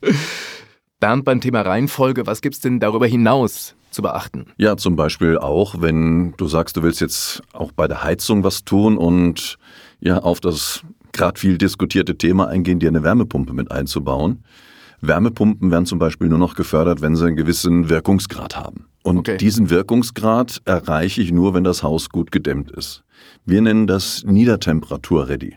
Bernd, 1.00 1.24
beim 1.24 1.40
Thema 1.40 1.62
Reihenfolge, 1.62 2.26
was 2.26 2.42
gibt 2.42 2.56
es 2.56 2.60
denn 2.60 2.78
darüber 2.78 3.06
hinaus 3.06 3.74
zu 3.90 4.02
beachten? 4.02 4.46
Ja, 4.58 4.76
zum 4.76 4.96
Beispiel 4.96 5.38
auch, 5.38 5.80
wenn 5.80 6.34
du 6.36 6.46
sagst, 6.46 6.76
du 6.76 6.82
willst 6.82 7.00
jetzt 7.00 7.42
auch 7.52 7.72
bei 7.72 7.88
der 7.88 8.02
Heizung 8.02 8.44
was 8.44 8.64
tun 8.64 8.98
und 8.98 9.56
ja, 10.00 10.18
auf 10.18 10.40
das 10.40 10.82
gerade 11.12 11.40
viel 11.40 11.58
diskutierte 11.58 12.18
Thema 12.18 12.48
eingehen, 12.48 12.80
dir 12.80 12.88
eine 12.88 13.02
Wärmepumpe 13.02 13.52
mit 13.54 13.70
einzubauen. 13.70 14.44
Wärmepumpen 15.00 15.70
werden 15.70 15.86
zum 15.86 15.98
Beispiel 15.98 16.28
nur 16.28 16.38
noch 16.38 16.54
gefördert, 16.54 17.00
wenn 17.00 17.16
sie 17.16 17.26
einen 17.26 17.36
gewissen 17.36 17.88
Wirkungsgrad 17.88 18.56
haben. 18.56 18.89
Und 19.02 19.18
okay. 19.18 19.36
diesen 19.38 19.70
Wirkungsgrad 19.70 20.60
erreiche 20.64 21.22
ich 21.22 21.32
nur, 21.32 21.54
wenn 21.54 21.64
das 21.64 21.82
Haus 21.82 22.10
gut 22.10 22.30
gedämmt 22.32 22.70
ist. 22.70 23.02
Wir 23.46 23.62
nennen 23.62 23.86
das 23.86 24.24
Niedertemperatur-Ready. 24.24 25.56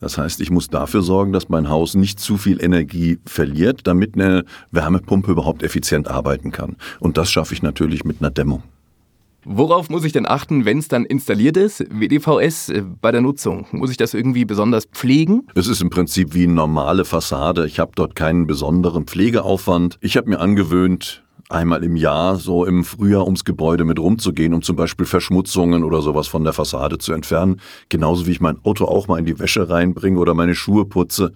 Das 0.00 0.18
heißt, 0.18 0.40
ich 0.40 0.50
muss 0.50 0.68
dafür 0.68 1.02
sorgen, 1.02 1.32
dass 1.32 1.48
mein 1.48 1.68
Haus 1.68 1.94
nicht 1.94 2.18
zu 2.18 2.36
viel 2.36 2.62
Energie 2.62 3.20
verliert, 3.24 3.82
damit 3.84 4.14
eine 4.14 4.44
Wärmepumpe 4.72 5.30
überhaupt 5.30 5.62
effizient 5.62 6.08
arbeiten 6.08 6.50
kann. 6.50 6.76
Und 6.98 7.16
das 7.16 7.30
schaffe 7.30 7.54
ich 7.54 7.62
natürlich 7.62 8.04
mit 8.04 8.20
einer 8.20 8.30
Dämmung. 8.30 8.64
Worauf 9.44 9.90
muss 9.90 10.04
ich 10.04 10.12
denn 10.12 10.26
achten, 10.26 10.64
wenn 10.64 10.78
es 10.78 10.88
dann 10.88 11.04
installiert 11.04 11.56
ist, 11.56 11.84
WDVS, 11.90 12.68
äh, 12.68 12.82
bei 13.00 13.10
der 13.10 13.20
Nutzung? 13.20 13.66
Muss 13.72 13.90
ich 13.90 13.96
das 13.96 14.14
irgendwie 14.14 14.44
besonders 14.44 14.86
pflegen? 14.86 15.48
Es 15.54 15.66
ist 15.66 15.82
im 15.82 15.90
Prinzip 15.90 16.34
wie 16.34 16.44
eine 16.44 16.52
normale 16.52 17.04
Fassade. 17.04 17.66
Ich 17.66 17.80
habe 17.80 17.92
dort 17.94 18.14
keinen 18.14 18.46
besonderen 18.46 19.04
Pflegeaufwand. 19.04 19.98
Ich 20.00 20.16
habe 20.16 20.30
mir 20.30 20.38
angewöhnt, 20.38 21.21
einmal 21.52 21.84
im 21.84 21.96
Jahr 21.96 22.36
so 22.36 22.64
im 22.64 22.84
Frühjahr 22.84 23.24
ums 23.24 23.44
Gebäude 23.44 23.84
mit 23.84 23.98
rumzugehen, 23.98 24.54
um 24.54 24.62
zum 24.62 24.76
Beispiel 24.76 25.06
Verschmutzungen 25.06 25.84
oder 25.84 26.02
sowas 26.02 26.26
von 26.28 26.44
der 26.44 26.52
Fassade 26.52 26.98
zu 26.98 27.12
entfernen. 27.12 27.60
Genauso 27.88 28.26
wie 28.26 28.32
ich 28.32 28.40
mein 28.40 28.58
Auto 28.64 28.86
auch 28.86 29.08
mal 29.08 29.18
in 29.18 29.26
die 29.26 29.38
Wäsche 29.38 29.68
reinbringe 29.68 30.18
oder 30.18 30.34
meine 30.34 30.54
Schuhe 30.54 30.84
putze 30.84 31.32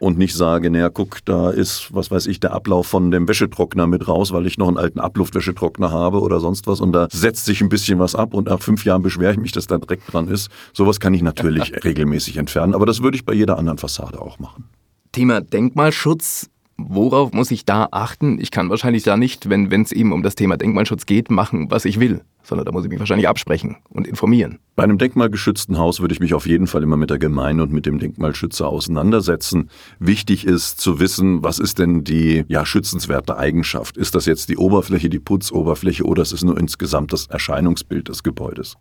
und 0.00 0.18
nicht 0.18 0.34
sage, 0.34 0.70
naja, 0.70 0.88
guck, 0.88 1.24
da 1.24 1.50
ist, 1.50 1.92
was 1.92 2.10
weiß 2.10 2.26
ich, 2.26 2.40
der 2.40 2.52
Ablauf 2.52 2.86
von 2.86 3.10
dem 3.10 3.28
Wäschetrockner 3.28 3.86
mit 3.86 4.08
raus, 4.08 4.32
weil 4.32 4.46
ich 4.46 4.58
noch 4.58 4.68
einen 4.68 4.78
alten 4.78 5.00
Abluftwäschetrockner 5.00 5.90
habe 5.90 6.20
oder 6.20 6.40
sonst 6.40 6.66
was 6.66 6.80
und 6.80 6.92
da 6.92 7.08
setzt 7.10 7.44
sich 7.44 7.60
ein 7.60 7.68
bisschen 7.68 7.98
was 7.98 8.14
ab 8.14 8.34
und 8.34 8.48
nach 8.48 8.60
fünf 8.60 8.84
Jahren 8.84 9.02
beschwere 9.02 9.32
ich 9.32 9.38
mich, 9.38 9.52
dass 9.52 9.66
da 9.66 9.78
Dreck 9.78 10.06
dran 10.06 10.28
ist. 10.28 10.50
Sowas 10.72 11.00
kann 11.00 11.14
ich 11.14 11.22
natürlich 11.22 11.72
regelmäßig 11.84 12.36
entfernen, 12.36 12.74
aber 12.74 12.86
das 12.86 13.02
würde 13.02 13.16
ich 13.16 13.24
bei 13.24 13.34
jeder 13.34 13.58
anderen 13.58 13.78
Fassade 13.78 14.20
auch 14.20 14.38
machen. 14.38 14.64
Thema 15.12 15.40
Denkmalschutz 15.40 16.50
worauf 16.78 17.32
muss 17.32 17.50
ich 17.50 17.64
da 17.64 17.88
achten? 17.90 18.40
Ich 18.40 18.50
kann 18.50 18.70
wahrscheinlich 18.70 19.02
da 19.02 19.16
nicht, 19.16 19.50
wenn 19.50 19.70
es 19.70 19.92
eben 19.92 20.12
um 20.12 20.22
das 20.22 20.36
Thema 20.36 20.56
Denkmalschutz 20.56 21.04
geht, 21.04 21.30
machen, 21.30 21.70
was 21.70 21.84
ich 21.84 22.00
will, 22.00 22.22
sondern 22.42 22.64
da 22.64 22.72
muss 22.72 22.84
ich 22.84 22.90
mich 22.90 23.00
wahrscheinlich 23.00 23.28
absprechen 23.28 23.76
und 23.90 24.06
informieren. 24.06 24.60
Bei 24.76 24.84
einem 24.84 24.96
denkmalgeschützten 24.96 25.76
Haus 25.76 26.00
würde 26.00 26.14
ich 26.14 26.20
mich 26.20 26.34
auf 26.34 26.46
jeden 26.46 26.68
Fall 26.68 26.84
immer 26.84 26.96
mit 26.96 27.10
der 27.10 27.18
Gemeinde 27.18 27.64
und 27.64 27.72
mit 27.72 27.84
dem 27.84 27.98
Denkmalschützer 27.98 28.68
auseinandersetzen. 28.68 29.70
Wichtig 29.98 30.46
ist 30.46 30.80
zu 30.80 31.00
wissen, 31.00 31.42
was 31.42 31.58
ist 31.58 31.78
denn 31.80 32.04
die 32.04 32.44
ja, 32.48 32.64
schützenswerte 32.64 33.36
Eigenschaft? 33.36 33.96
Ist 33.96 34.14
das 34.14 34.26
jetzt 34.26 34.48
die 34.48 34.56
Oberfläche, 34.56 35.10
die 35.10 35.18
Putzoberfläche 35.18 36.04
oder 36.04 36.22
ist 36.22 36.32
es 36.32 36.44
nur 36.44 36.58
insgesamt 36.58 37.12
das 37.12 37.26
Erscheinungsbild 37.26 38.08
des 38.08 38.22
Gebäudes? 38.22 38.76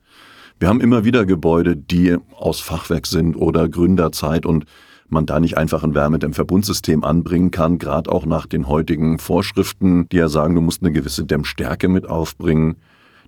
Wir 0.60 0.70
haben 0.70 0.82
immer 0.82 1.04
wieder 1.04 1.26
Gebäude, 1.26 1.76
die 1.76 2.18
aus 2.36 2.62
Fachwerk 2.62 3.06
sind 3.06 3.36
oder 3.36 3.70
Gründerzeit 3.70 4.46
und 4.46 4.66
man 5.10 5.26
da 5.26 5.39
nicht 5.39 5.58
einfach 5.58 5.84
ein 5.84 5.96
Wärmedämmverbundsystem 5.96 7.04
anbringen 7.04 7.52
kann, 7.52 7.78
gerade 7.78 8.12
auch 8.12 8.26
nach 8.26 8.46
den 8.46 8.67
heutigen 8.67 9.20
Vorschriften, 9.20 10.08
die 10.10 10.17
ja 10.17 10.30
sagen, 10.30 10.56
du 10.56 10.62
musst 10.62 10.82
eine 10.82 10.91
gewisse 10.91 11.26
Dämmstärke 11.26 11.88
mit 11.88 12.08
aufbringen. 12.10 12.78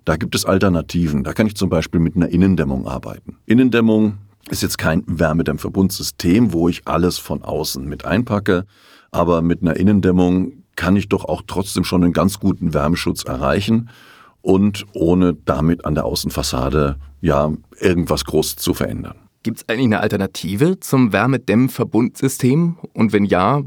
Da 0.04 0.16
gibt 0.16 0.34
es 0.34 0.44
Alternativen. 0.44 1.24
Da 1.24 1.32
kann 1.32 1.46
ich 1.46 1.56
zum 1.56 1.68
Beispiel 1.68 2.00
mit 2.00 2.16
einer 2.16 2.28
Innendämmung 2.28 2.86
arbeiten. 2.86 3.36
Innendämmung 3.46 4.18
ist 4.48 4.62
jetzt 4.62 4.78
kein 4.78 5.04
Wärmedämmverbundsystem, 5.06 6.52
wo 6.52 6.68
ich 6.68 6.86
alles 6.86 7.18
von 7.18 7.42
außen 7.42 7.84
mit 7.86 8.04
einpacke, 8.04 8.64
aber 9.10 9.42
mit 9.42 9.62
einer 9.62 9.76
Innendämmung 9.76 10.64
kann 10.76 10.96
ich 10.96 11.08
doch 11.08 11.24
auch 11.24 11.42
trotzdem 11.46 11.84
schon 11.84 12.02
einen 12.02 12.12
ganz 12.12 12.40
guten 12.40 12.72
Wärmeschutz 12.72 13.24
erreichen 13.24 13.90
und 14.40 14.86
ohne 14.94 15.34
damit 15.34 15.84
an 15.84 15.94
der 15.94 16.06
Außenfassade 16.06 16.96
ja 17.20 17.52
irgendwas 17.78 18.24
groß 18.24 18.56
zu 18.56 18.72
verändern. 18.72 19.16
Gibt 19.42 19.56
es 19.58 19.68
eigentlich 19.68 19.86
eine 19.86 20.00
Alternative 20.00 20.80
zum 20.80 21.12
Wärmedämmverbundsystem? 21.14 22.76
Und 22.92 23.12
wenn 23.14 23.24
ja, 23.24 23.62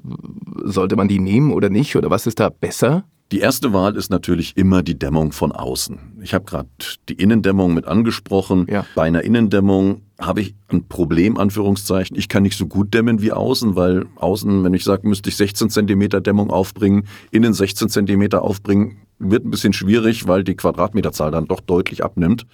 sollte 0.63 0.95
man 0.95 1.07
die 1.07 1.19
nehmen 1.19 1.51
oder 1.51 1.69
nicht? 1.69 1.95
Oder 1.95 2.12
was 2.12 2.27
ist 2.27 2.39
da 2.39 2.49
besser? 2.49 3.05
Die 3.31 3.39
erste 3.39 3.73
Wahl 3.73 3.95
ist 3.95 4.12
natürlich 4.12 4.55
immer 4.55 4.83
die 4.83 4.99
Dämmung 4.99 5.31
von 5.31 5.51
außen. 5.51 6.19
Ich 6.21 6.36
habe 6.36 6.45
gerade 6.45 6.69
die 7.09 7.15
Innendämmung 7.15 7.73
mit 7.73 7.86
angesprochen. 7.86 8.67
Ja. 8.69 8.86
Bei 8.93 9.03
einer 9.03 9.23
Innendämmung 9.23 10.03
habe 10.21 10.41
ich 10.41 10.53
ein 10.67 10.88
Problem, 10.88 11.39
Anführungszeichen. 11.39 12.15
Ich 12.15 12.29
kann 12.29 12.43
nicht 12.43 12.55
so 12.55 12.67
gut 12.67 12.93
dämmen 12.93 13.23
wie 13.23 13.31
außen, 13.31 13.75
weil 13.75 14.05
außen, 14.17 14.63
wenn 14.63 14.75
ich 14.75 14.83
sage, 14.83 15.07
müsste 15.07 15.29
ich 15.29 15.38
16 15.38 15.71
cm 15.71 16.21
Dämmung 16.21 16.51
aufbringen, 16.51 17.07
innen 17.31 17.55
16 17.55 17.89
cm 17.89 18.33
aufbringen, 18.33 18.97
wird 19.17 19.43
ein 19.43 19.49
bisschen 19.49 19.73
schwierig, 19.73 20.27
weil 20.27 20.43
die 20.43 20.55
Quadratmeterzahl 20.55 21.31
dann 21.31 21.47
doch 21.47 21.62
deutlich 21.62 22.03
abnimmt. 22.03 22.45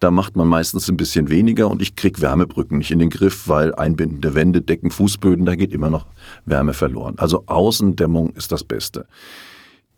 Da 0.00 0.10
macht 0.10 0.34
man 0.34 0.48
meistens 0.48 0.88
ein 0.88 0.96
bisschen 0.96 1.28
weniger 1.28 1.70
und 1.70 1.82
ich 1.82 1.94
krieg 1.94 2.22
Wärmebrücken 2.22 2.78
nicht 2.78 2.90
in 2.90 2.98
den 2.98 3.10
Griff, 3.10 3.48
weil 3.48 3.74
einbindende 3.74 4.34
Wände, 4.34 4.62
Decken, 4.62 4.90
Fußböden, 4.90 5.44
da 5.44 5.56
geht 5.56 5.72
immer 5.72 5.90
noch 5.90 6.06
Wärme 6.46 6.72
verloren. 6.72 7.14
Also 7.18 7.44
Außendämmung 7.46 8.30
ist 8.30 8.50
das 8.50 8.64
Beste. 8.64 9.06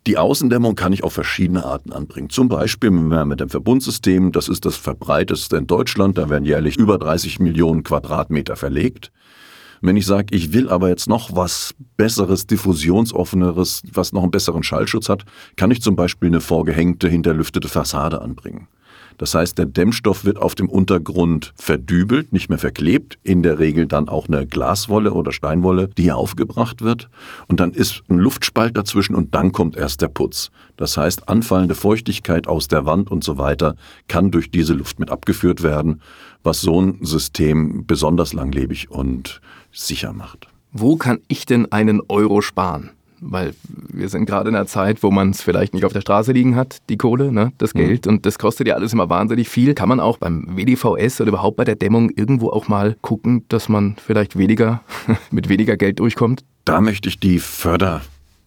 Die 0.09 0.19
Außendämmung 0.19 0.75
kann 0.75 0.93
ich 0.93 1.05
auf 1.05 1.13
verschiedene 1.13 1.65
Arten 1.65 1.93
anbringen. 1.93 2.29
Zum 2.29 2.49
Beispiel 2.49 2.91
mit 2.91 3.39
dem 3.39 3.49
Verbundsystem. 3.49 4.33
Das 4.33 4.49
ist 4.49 4.65
das 4.65 4.75
verbreiteste 4.75 5.57
in 5.57 5.69
Deutschland. 5.69 6.19
Da 6.19 6.29
werden 6.29 6.45
jährlich 6.45 6.77
über 6.77 6.99
30 6.99 7.39
Millionen 7.39 7.85
Quadratmeter 7.85 8.57
verlegt. 8.57 9.13
Wenn 9.81 9.97
ich 9.97 10.07
sage, 10.07 10.35
ich 10.35 10.53
will 10.53 10.69
aber 10.69 10.89
jetzt 10.89 11.09
noch 11.09 11.37
was 11.37 11.75
Besseres, 11.97 12.49
Diffusionsoffeneres, 12.49 13.83
was 13.93 14.13
noch 14.13 14.23
einen 14.23 14.33
besseren 14.33 14.65
Schallschutz 14.65 15.09
hat, 15.09 15.25
kann 15.57 15.71
ich 15.71 15.83
zum 15.83 15.95
Beispiel 15.95 16.29
eine 16.29 16.41
vorgehängte, 16.41 17.09
hinterlüftete 17.09 17.69
Fassade 17.69 18.21
anbringen. 18.21 18.67
Das 19.19 19.35
heißt, 19.35 19.59
der 19.59 19.67
Dämmstoff 19.67 20.25
wird 20.25 20.39
auf 20.39 20.55
dem 20.55 20.69
Untergrund 20.69 21.53
verdübelt, 21.57 22.33
nicht 22.33 22.49
mehr 22.49 22.59
verklebt, 22.59 23.19
in 23.23 23.43
der 23.43 23.59
Regel 23.59 23.87
dann 23.87 24.09
auch 24.09 24.29
eine 24.29 24.47
Glaswolle 24.47 25.13
oder 25.13 25.33
Steinwolle, 25.33 25.89
die 25.89 26.05
hier 26.05 26.17
aufgebracht 26.17 26.83
wird. 26.83 27.09
Und 27.49 27.61
dann 27.61 27.73
ist 27.73 28.03
ein 28.09 28.19
Luftspalt 28.19 28.77
dazwischen 28.77 29.15
und 29.15 29.35
dann 29.35 29.53
kommt 29.53 29.77
erst 29.77 30.03
der 30.03 30.09
Putz. 30.09 30.51
Das 30.77 30.97
heißt, 30.97 31.29
anfallende 31.29 31.75
Feuchtigkeit 31.75 32.47
aus 32.47 32.69
der 32.69 32.87
Wand 32.87 33.11
und 33.11 33.25
so 33.25 33.39
weiter 33.39 33.77
kann 34.09 34.31
durch 34.31 34.51
diese 34.51 34.75
Luft 34.75 34.99
mit 34.99 35.11
abgeführt 35.11 35.63
werden, 35.63 36.01
was 36.43 36.61
so 36.61 36.81
ein 36.81 36.99
System 37.05 37.87
besonders 37.87 38.33
langlebig 38.33 38.91
und 38.91 39.41
sicher 39.73 40.13
macht. 40.13 40.49
Wo 40.73 40.97
kann 40.97 41.21
ich 41.29 41.45
denn 41.45 41.71
einen 41.71 42.01
Euro 42.09 42.41
sparen? 42.41 42.91
Weil 43.23 43.55
wir 43.67 44.09
sind 44.09 44.27
gerade 44.27 44.51
in 44.51 44.57
einer 44.57 44.67
Zeit, 44.67 45.03
wo 45.03 45.11
man 45.11 45.31
es 45.31 45.43
vielleicht 45.43 45.73
nicht 45.73 45.85
auf 45.85 45.93
der 45.93 46.01
Straße 46.01 46.33
liegen 46.33 46.57
hat, 46.57 46.79
die 46.89 46.97
Kohle, 46.97 47.33
ne, 47.33 47.53
das 47.59 47.73
mhm. 47.75 47.79
Geld. 47.79 48.07
Mhm. 48.07 48.13
Und 48.13 48.27
das 48.27 48.39
kostet 48.39 48.67
ja 48.67 48.75
alles 48.75 48.93
immer 48.93 49.09
wahnsinnig 49.09 49.49
viel. 49.49 49.75
Kann 49.75 49.89
man 49.89 50.01
auch 50.01 50.19
beim 50.19 50.57
WDVS 50.57 51.21
oder 51.21 51.29
überhaupt 51.29 51.57
bei 51.57 51.65
der 51.65 51.77
Dämmung 51.77 52.11
irgendwo 52.11 52.51
auch 52.51 52.69
mal 52.69 52.97
gucken, 53.01 53.45
dass 53.49 53.69
man 53.69 53.97
vielleicht 54.05 54.37
weniger, 54.37 54.83
mit 55.31 55.49
weniger 55.49 55.77
Geld 55.77 56.01
durchkommt? 56.01 56.45
Da 56.65 56.81
möchte 56.81 57.09
ich 57.09 57.19
die 57.19 57.39
Förder 57.39 58.03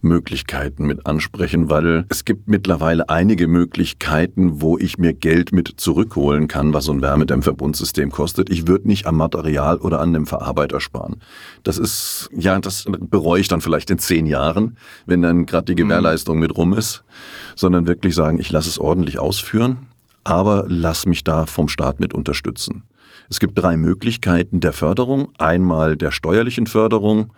Möglichkeiten 0.06 0.86
mit 0.86 1.06
ansprechen, 1.06 1.70
weil 1.70 2.06
es 2.08 2.24
gibt 2.24 2.48
mittlerweile 2.48 3.10
einige 3.10 3.48
Möglichkeiten, 3.48 4.62
wo 4.62 4.78
ich 4.78 4.98
mir 4.98 5.13
Geld 5.13 5.52
mit 5.52 5.74
zurückholen 5.76 6.48
kann, 6.48 6.74
was 6.74 6.86
so 6.86 6.94
ein 6.94 7.02
Wärmedämmverbundsystem 7.02 8.12
kostet. 8.12 8.50
Ich 8.50 8.68
würde 8.68 8.88
nicht 8.88 9.08
am 9.08 9.18
Material 9.18 9.78
oder 9.78 10.00
an 10.00 10.13
dem 10.13 10.26
Verarbeiter 10.26 10.80
sparen. 10.80 11.18
Das 11.63 11.78
ist, 11.78 12.30
ja, 12.32 12.58
das 12.60 12.86
bereue 12.88 13.41
ich 13.41 13.50
dann 13.50 13.62
vielleicht 13.62 13.89
in 13.91 14.00
zehn 14.00 14.26
Jahren, 14.26 14.78
wenn 15.06 15.22
dann 15.22 15.46
gerade 15.46 15.65
die 15.65 15.74
mhm. 15.74 15.89
Gewährleistung 15.89 16.39
mit 16.39 16.56
rum 16.56 16.74
ist, 16.74 17.04
sondern 17.56 17.88
wirklich 17.88 18.15
sagen, 18.15 18.39
ich 18.39 18.52
lasse 18.52 18.70
es 18.70 18.80
ordentlich 18.80 19.20
ausführen, 19.20 19.88
aber 20.24 20.65
lass 20.68 21.06
mich 21.06 21.24
da 21.24 21.46
vom 21.46 21.68
Staat 21.68 22.00
mit 22.00 22.13
unterstützen. 22.13 22.84
Es 23.30 23.39
gibt 23.39 23.58
drei 23.58 23.76
Möglichkeiten 23.78 24.60
der 24.60 24.74
Förderung. 24.74 25.30
Einmal 25.38 25.98
der 25.98 26.12
steuerlichen 26.12 26.68
Förderung. 26.68 27.32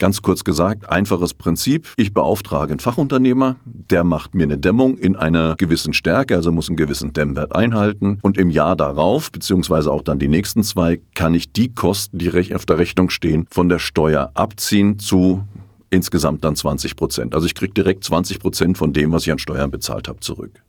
Ganz 0.00 0.22
kurz 0.22 0.42
gesagt, 0.42 0.88
einfaches 0.88 1.34
Prinzip. 1.34 1.92
Ich 1.96 2.12
beauftrage 2.12 2.72
einen 2.72 2.80
Fachunternehmer, 2.80 3.56
der 3.64 4.02
macht 4.02 4.34
mir 4.34 4.42
eine 4.42 4.58
Dämmung 4.58 4.98
in 4.98 5.14
einer 5.14 5.54
gewissen 5.56 5.92
Stärke, 5.92 6.34
also 6.34 6.50
muss 6.50 6.68
einen 6.68 6.76
gewissen 6.76 7.12
Dämmwert 7.12 7.54
einhalten. 7.54 8.18
Und 8.22 8.36
im 8.36 8.50
Jahr 8.50 8.74
darauf, 8.74 9.30
beziehungsweise 9.30 9.92
auch 9.92 10.02
dann 10.02 10.18
die 10.18 10.26
nächsten 10.26 10.64
zwei, 10.64 11.00
kann 11.14 11.32
ich 11.32 11.52
die 11.52 11.72
Kosten, 11.72 12.18
die 12.18 12.54
auf 12.54 12.66
der 12.66 12.78
Rechnung 12.78 13.08
stehen, 13.08 13.46
von 13.50 13.68
der 13.68 13.78
Steuer 13.78 14.32
abziehen 14.34 14.98
zu 14.98 15.44
insgesamt 15.90 16.44
dann 16.44 16.56
20 16.56 16.96
Prozent. 16.96 17.34
Also 17.34 17.46
ich 17.46 17.54
kriege 17.54 17.72
direkt 17.72 18.02
20 18.02 18.40
Prozent 18.40 18.76
von 18.76 18.92
dem, 18.92 19.12
was 19.12 19.22
ich 19.22 19.32
an 19.32 19.38
Steuern 19.38 19.70
bezahlt 19.70 20.08
habe, 20.08 20.18
zurück. 20.18 20.60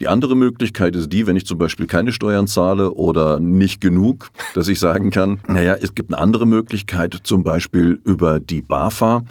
Die 0.00 0.08
andere 0.08 0.34
Möglichkeit 0.34 0.96
ist 0.96 1.12
die, 1.12 1.26
wenn 1.26 1.36
ich 1.36 1.44
zum 1.44 1.58
Beispiel 1.58 1.86
keine 1.86 2.12
Steuern 2.12 2.46
zahle 2.46 2.92
oder 2.92 3.38
nicht 3.38 3.82
genug, 3.82 4.30
dass 4.54 4.68
ich 4.68 4.80
sagen 4.80 5.10
kann, 5.10 5.40
naja, 5.46 5.76
es 5.78 5.94
gibt 5.94 6.10
eine 6.10 6.20
andere 6.22 6.46
Möglichkeit, 6.46 7.18
zum 7.22 7.44
Beispiel 7.44 8.00
über 8.04 8.40
die 8.40 8.62
BAFA, 8.62 9.24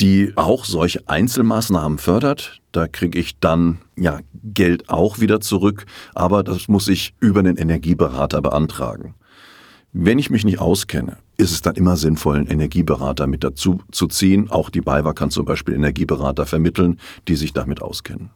die 0.00 0.32
auch 0.36 0.64
solche 0.64 1.08
Einzelmaßnahmen 1.08 1.98
fördert. 1.98 2.60
Da 2.70 2.86
kriege 2.86 3.18
ich 3.18 3.38
dann 3.40 3.78
ja 3.96 4.20
Geld 4.44 4.88
auch 4.88 5.18
wieder 5.18 5.40
zurück, 5.40 5.86
aber 6.14 6.44
das 6.44 6.68
muss 6.68 6.86
ich 6.86 7.14
über 7.18 7.40
einen 7.40 7.56
Energieberater 7.56 8.42
beantragen. 8.42 9.14
Wenn 9.92 10.20
ich 10.20 10.30
mich 10.30 10.44
nicht 10.44 10.60
auskenne, 10.60 11.18
ist 11.36 11.50
es 11.50 11.62
dann 11.62 11.74
immer 11.74 11.96
sinnvoll, 11.96 12.36
einen 12.36 12.46
Energieberater 12.46 13.26
mit 13.26 13.42
dazu 13.42 13.80
zu 13.90 14.06
ziehen. 14.06 14.50
Auch 14.50 14.70
die 14.70 14.80
BayWa 14.80 15.12
kann 15.14 15.30
zum 15.30 15.44
Beispiel 15.44 15.74
Energieberater 15.74 16.46
vermitteln, 16.46 17.00
die 17.26 17.34
sich 17.34 17.52
damit 17.52 17.82
auskennen. 17.82 18.30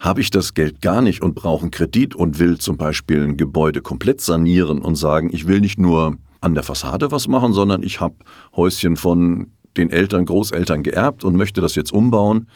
Habe 0.00 0.20
ich 0.20 0.30
das 0.30 0.54
Geld 0.54 0.80
gar 0.80 1.00
nicht 1.00 1.22
und 1.22 1.34
brauche 1.34 1.62
einen 1.62 1.70
Kredit 1.70 2.14
und 2.14 2.38
will 2.38 2.58
zum 2.58 2.76
Beispiel 2.76 3.22
ein 3.22 3.36
Gebäude 3.36 3.80
komplett 3.80 4.20
sanieren 4.20 4.80
und 4.80 4.96
sagen, 4.96 5.30
ich 5.32 5.46
will 5.46 5.60
nicht 5.60 5.78
nur 5.78 6.16
an 6.40 6.54
der 6.54 6.62
Fassade 6.62 7.10
was 7.10 7.28
machen, 7.28 7.52
sondern 7.52 7.82
ich 7.82 8.00
habe 8.00 8.16
Häuschen 8.54 8.96
von 8.96 9.52
den 9.76 9.90
Eltern, 9.90 10.24
Großeltern 10.24 10.82
geerbt 10.82 11.24
und 11.24 11.36
möchte 11.36 11.60
das 11.60 11.74
jetzt 11.74 11.92
umbauen, 11.92 12.48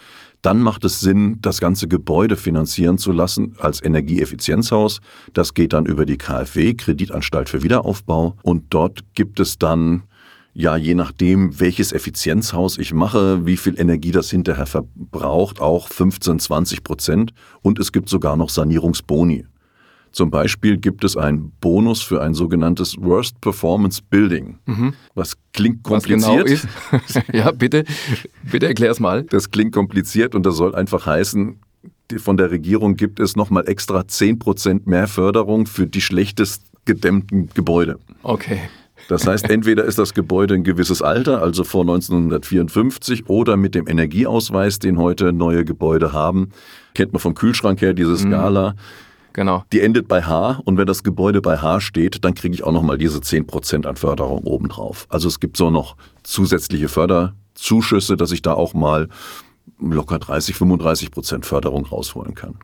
dann 0.43 0.61
macht 0.61 0.85
es 0.85 1.01
Sinn, 1.01 1.39
das 1.43 1.61
ganze 1.61 1.87
Gebäude 1.87 2.37
finanzieren 2.37 2.97
zu 2.97 3.13
lassen 3.13 3.57
als 3.59 3.83
Energieeffizienzhaus. 3.83 5.01
Das 5.35 5.53
geht 5.53 5.75
dann 5.75 5.85
über 5.85 6.07
die 6.07 6.17
KfW, 6.17 6.75
Kreditanstalt 6.75 7.51
für 7.51 7.63
Wiederaufbau. 7.63 8.37
Und 8.43 8.65
dort 8.71 9.01
gibt 9.15 9.39
es 9.39 9.59
dann 9.59 10.05
ja, 10.61 10.77
je 10.77 10.95
nachdem, 10.95 11.59
welches 11.59 11.93
Effizienzhaus 11.93 12.77
ich 12.77 12.93
mache, 12.93 13.47
wie 13.47 13.57
viel 13.57 13.81
Energie 13.81 14.11
das 14.11 14.31
hinterher 14.31 14.67
verbraucht, 14.67 15.61
auch 15.61 15.89
15, 15.89 16.39
20 16.39 16.85
Prozent. 16.85 17.33
Und 17.63 17.79
es 17.79 17.93
gibt 17.93 18.11
sogar 18.11 18.37
noch 18.37 18.51
Sanierungsboni. 18.51 19.47
Zum 20.13 20.31
Beispiel 20.31 20.77
gibt 20.77 21.05
es 21.05 21.17
einen 21.17 21.53
Bonus 21.61 22.03
für 22.03 22.21
ein 22.21 22.35
sogenanntes 22.35 22.97
Worst 22.99 23.41
Performance 23.41 24.03
Building. 24.11 24.59
Mhm. 24.67 24.93
Was 25.15 25.37
klingt 25.53 25.83
kompliziert. 25.83 26.45
Was 26.45 26.71
genau 26.91 27.03
ist. 27.07 27.23
ja, 27.33 27.51
bitte, 27.53 27.85
bitte 28.51 28.67
erklär 28.67 28.91
es 28.91 29.01
mal. 29.01 29.23
Das 29.23 29.51
klingt 29.51 29.73
kompliziert 29.73 30.35
und 30.35 30.45
das 30.45 30.57
soll 30.57 30.75
einfach 30.75 31.07
heißen, 31.07 31.59
von 32.19 32.37
der 32.37 32.51
Regierung 32.51 32.97
gibt 32.97 33.21
es 33.21 33.37
nochmal 33.37 33.69
extra 33.69 34.07
10 34.07 34.41
Prozent 34.41 34.87
mehr 34.87 35.07
Förderung 35.07 35.67
für 35.67 35.87
die 35.87 36.01
schlechtest 36.01 36.65
gedämmten 36.85 37.49
Gebäude. 37.55 37.99
Okay. 38.25 38.61
Das 39.11 39.27
heißt, 39.27 39.51
entweder 39.51 39.85
ist 39.87 39.99
das 39.99 40.15
Gebäude 40.15 40.55
ein 40.55 40.63
gewisses 40.63 41.03
Alter, 41.03 41.43
also 41.43 41.65
vor 41.65 41.81
1954, 41.81 43.29
oder 43.29 43.57
mit 43.57 43.75
dem 43.75 43.89
Energieausweis, 43.89 44.79
den 44.79 44.99
heute 44.99 45.33
neue 45.33 45.65
Gebäude 45.65 46.13
haben, 46.13 46.51
kennt 46.95 47.13
man 47.13 47.19
vom 47.19 47.35
Kühlschrank 47.35 47.81
her 47.81 47.93
diese 47.93 48.13
mhm. 48.13 48.31
Skala. 48.31 48.75
Genau. 49.33 49.65
Die 49.73 49.81
endet 49.81 50.07
bei 50.07 50.23
H 50.23 50.61
und 50.65 50.79
wenn 50.79 50.87
das 50.87 51.03
Gebäude 51.03 51.43
bei 51.43 51.59
H 51.59 51.81
steht, 51.81 52.25
dann 52.25 52.35
kriege 52.35 52.55
ich 52.55 52.63
auch 52.63 52.71
nochmal 52.71 52.99
diese 52.99 53.19
10% 53.19 53.85
an 53.85 53.97
Förderung 53.97 54.45
obendrauf. 54.45 55.07
Also 55.09 55.27
es 55.27 55.41
gibt 55.41 55.57
so 55.57 55.71
noch 55.71 55.97
zusätzliche 56.23 56.89
Förderzuschüsse, 56.89 58.17
dass 58.17 58.31
ich 58.31 58.43
da 58.43 58.55
auch 58.55 58.75
mal 58.75 59.09
locker 59.81 60.21
30, 60.21 60.55
35 60.55 61.11
Prozent 61.11 61.47
Förderung 61.47 61.85
rausholen 61.85 62.37
kann. 62.37 62.55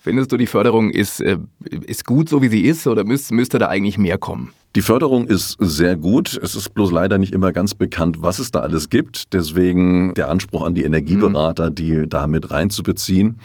Findest 0.00 0.32
du, 0.32 0.36
die 0.36 0.48
Förderung 0.48 0.90
ist, 0.90 1.20
äh, 1.20 1.38
ist 1.86 2.04
gut, 2.04 2.28
so 2.28 2.42
wie 2.42 2.48
sie 2.48 2.62
ist, 2.62 2.88
oder 2.88 3.04
müsste, 3.04 3.34
müsste 3.34 3.60
da 3.60 3.68
eigentlich 3.68 3.98
mehr 3.98 4.18
kommen? 4.18 4.52
Die 4.74 4.82
Förderung 4.82 5.26
ist 5.26 5.56
sehr 5.60 5.96
gut. 5.96 6.38
Es 6.42 6.54
ist 6.54 6.72
bloß 6.72 6.92
leider 6.92 7.18
nicht 7.18 7.34
immer 7.34 7.52
ganz 7.52 7.74
bekannt, 7.74 8.22
was 8.22 8.38
es 8.38 8.52
da 8.52 8.60
alles 8.60 8.88
gibt. 8.88 9.34
Deswegen 9.34 10.14
der 10.14 10.30
Anspruch 10.30 10.64
an 10.64 10.74
die 10.74 10.84
Energieberater, 10.84 11.70
mhm. 11.70 11.74
die 11.74 12.08
da 12.08 12.26
mit 12.26 12.50
reinzubeziehen. 12.50 13.38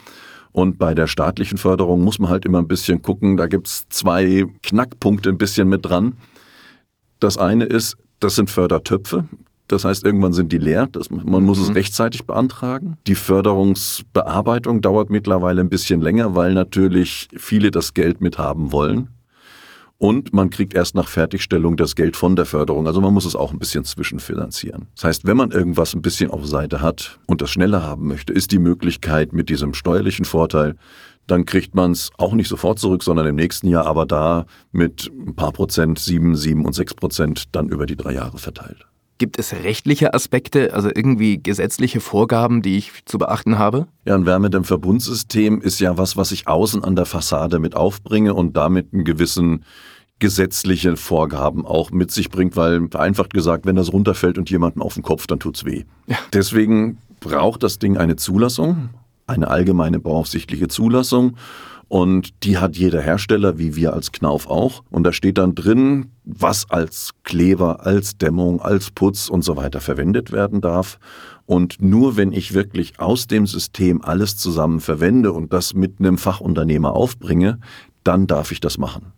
Und 0.54 0.78
bei 0.78 0.96
der 0.96 1.08
staatlichen 1.08 1.58
Förderung 1.58 2.02
muss 2.02 2.18
man 2.18 2.30
halt 2.30 2.46
immer 2.46 2.60
ein 2.60 2.68
bisschen 2.68 3.02
gucken. 3.02 3.36
Da 3.36 3.48
gibt 3.48 3.68
es 3.68 3.90
zwei 3.90 4.46
Knackpunkte 4.63 5.30
ein 5.30 5.38
bisschen 5.38 5.68
mit 5.68 5.86
dran. 5.86 6.13
Das 7.20 7.38
eine 7.38 7.66
ist, 7.66 7.98
das 8.22 8.36
sind 8.36 8.50
Fördertöpfe. 8.50 9.26
Das 9.68 9.84
heißt, 9.84 10.06
irgendwann 10.06 10.32
sind 10.32 10.54
die 10.54 10.58
leer. 10.58 10.88
Das, 10.90 11.10
man 11.10 11.44
muss 11.44 11.58
mhm. 11.58 11.66
es 11.66 11.76
rechtzeitig 11.76 12.26
beantragen. 12.26 12.96
Die 13.06 13.16
Förderungsbearbeitung 13.16 14.80
dauert 14.82 15.10
mittlerweile 15.10 15.60
ein 15.60 15.70
bisschen 15.70 16.00
länger, 16.00 16.36
weil 16.36 16.54
natürlich 16.54 17.28
viele 17.36 17.70
das 17.70 17.94
Geld 17.94 18.22
mithaben 18.22 18.72
wollen. 18.72 19.10
Und 20.00 20.32
man 20.32 20.52
kriegt 20.52 20.76
erst 20.76 20.94
nach 20.94 21.08
Fertigstellung 21.08 21.76
das 21.76 21.96
Geld 21.96 22.16
von 22.16 22.36
der 22.36 22.46
Förderung. 22.46 22.86
Also 22.86 23.02
man 23.02 23.14
muss 23.14 23.26
es 23.26 23.36
auch 23.36 23.52
ein 23.52 23.58
bisschen 23.58 23.84
zwischenfinanzieren. 23.84 24.88
Das 24.96 25.06
heißt, 25.06 25.26
wenn 25.26 25.38
man 25.38 25.52
irgendwas 25.52 25.96
ein 25.96 26.04
bisschen 26.04 26.30
auf 26.30 26.46
Seite 26.46 26.82
hat 26.82 27.20
und 27.26 27.42
das 27.42 27.50
schneller 27.50 27.82
haben 27.82 28.08
möchte, 28.08 28.32
ist 28.32 28.52
die 28.52 28.60
Möglichkeit 28.60 29.34
mit 29.34 29.50
diesem 29.50 29.74
steuerlichen 29.74 30.26
Vorteil, 30.26 30.76
dann 31.26 31.46
kriegt 31.46 31.76
man 31.76 31.92
es 31.92 32.12
auch 32.18 32.34
nicht 32.34 32.48
sofort 32.48 32.80
zurück, 32.80 33.04
sondern 33.04 33.28
im 33.28 33.36
nächsten 33.36 33.68
Jahr, 33.68 33.86
aber 33.86 34.06
da 34.06 34.46
mit 34.72 35.12
ein 35.12 35.36
paar 35.36 35.52
Prozent, 35.52 36.00
sieben, 36.00 36.36
sieben 36.36 36.66
und 36.66 36.74
sechs 36.74 36.94
Prozent 36.94 37.56
dann 37.56 37.68
über 37.68 37.86
die 37.86 37.98
drei 37.98 38.14
Jahre 38.14 38.38
verteilt. 38.38 38.86
Gibt 39.18 39.40
es 39.40 39.54
rechtliche 39.54 40.14
Aspekte, 40.14 40.74
also 40.74 40.90
irgendwie 40.94 41.42
gesetzliche 41.42 42.02
Vorgaben, 42.02 42.62
die 42.62 42.78
ich 42.78 42.92
zu 43.06 43.18
beachten 43.18 43.58
habe? 43.58 43.88
Ja, 44.06 44.14
ein 44.14 44.26
Wärmedämmverbundsystem 44.26 45.62
ist 45.62 45.80
ja 45.80 45.98
was, 45.98 46.18
was 46.18 46.32
ich 46.32 46.48
außen 46.48 46.84
an 46.84 46.96
der 46.96 47.06
Fassade 47.06 47.58
mit 47.60 47.76
aufbringe 47.76 48.34
und 48.34 48.56
damit 48.56 48.94
einen 48.94 49.06
gewissen 49.06 49.66
gesetzliche 50.20 50.98
Vorgaben 50.98 51.66
auch 51.66 51.92
mit 51.92 52.12
sich 52.12 52.30
bringt, 52.30 52.56
weil 52.56 52.88
vereinfacht 52.90 53.34
gesagt, 53.34 53.66
wenn 53.66 53.76
das 53.76 53.94
runterfällt 53.94 54.38
und 54.38 54.50
jemanden 54.50 54.82
auf 54.82 54.96
den 54.96 55.04
Kopf, 55.04 55.28
dann 55.28 55.40
tut's 55.40 55.66
weh. 55.66 55.84
Ja. 56.08 56.18
Deswegen 56.34 56.98
braucht 57.20 57.64
das 57.64 57.80
Ding 57.80 57.98
eine 57.98 58.16
Zulassung, 58.16 58.90
eine 59.28 59.48
allgemeine 59.50 60.00
bauaufsichtliche 60.00 60.68
Zulassung 60.68 61.38
und 61.88 62.43
die 62.43 62.58
hat 62.58 62.76
jeder 62.76 63.02
Hersteller, 63.02 63.58
wie 63.58 63.76
wir 63.76 63.93
als 63.93 64.12
Knauf 64.12 64.47
auch. 64.50 64.84
Und 64.89 65.04
da 65.04 65.13
steht 65.13 65.38
dann 65.38 65.56
drin, 65.56 66.12
was 66.26 66.69
als 66.69 67.12
Kleber, 67.23 67.86
als 67.86 68.17
Dämmung, 68.17 68.62
als 68.62 68.91
Putz 68.91 69.30
und 69.30 69.43
so 69.43 69.56
weiter 69.56 69.80
verwendet 69.80 70.32
werden 70.32 70.60
darf. 70.60 71.00
Und 71.45 71.82
nur 71.82 72.17
wenn 72.17 72.34
ich 72.34 72.54
wirklich 72.54 73.00
aus 73.00 73.28
dem 73.28 73.47
System 73.47 74.02
alles 74.02 74.36
zusammen 74.36 74.82
verwende 74.82 75.32
und 75.32 75.54
das 75.54 75.73
mit 75.73 76.00
einem 76.00 76.17
Fachunternehmer 76.17 76.93
aufbringe, 76.93 77.60
dann 78.04 78.28
darf 78.28 78.52
ich 78.52 78.60
das 78.60 78.78
machen. 78.78 79.13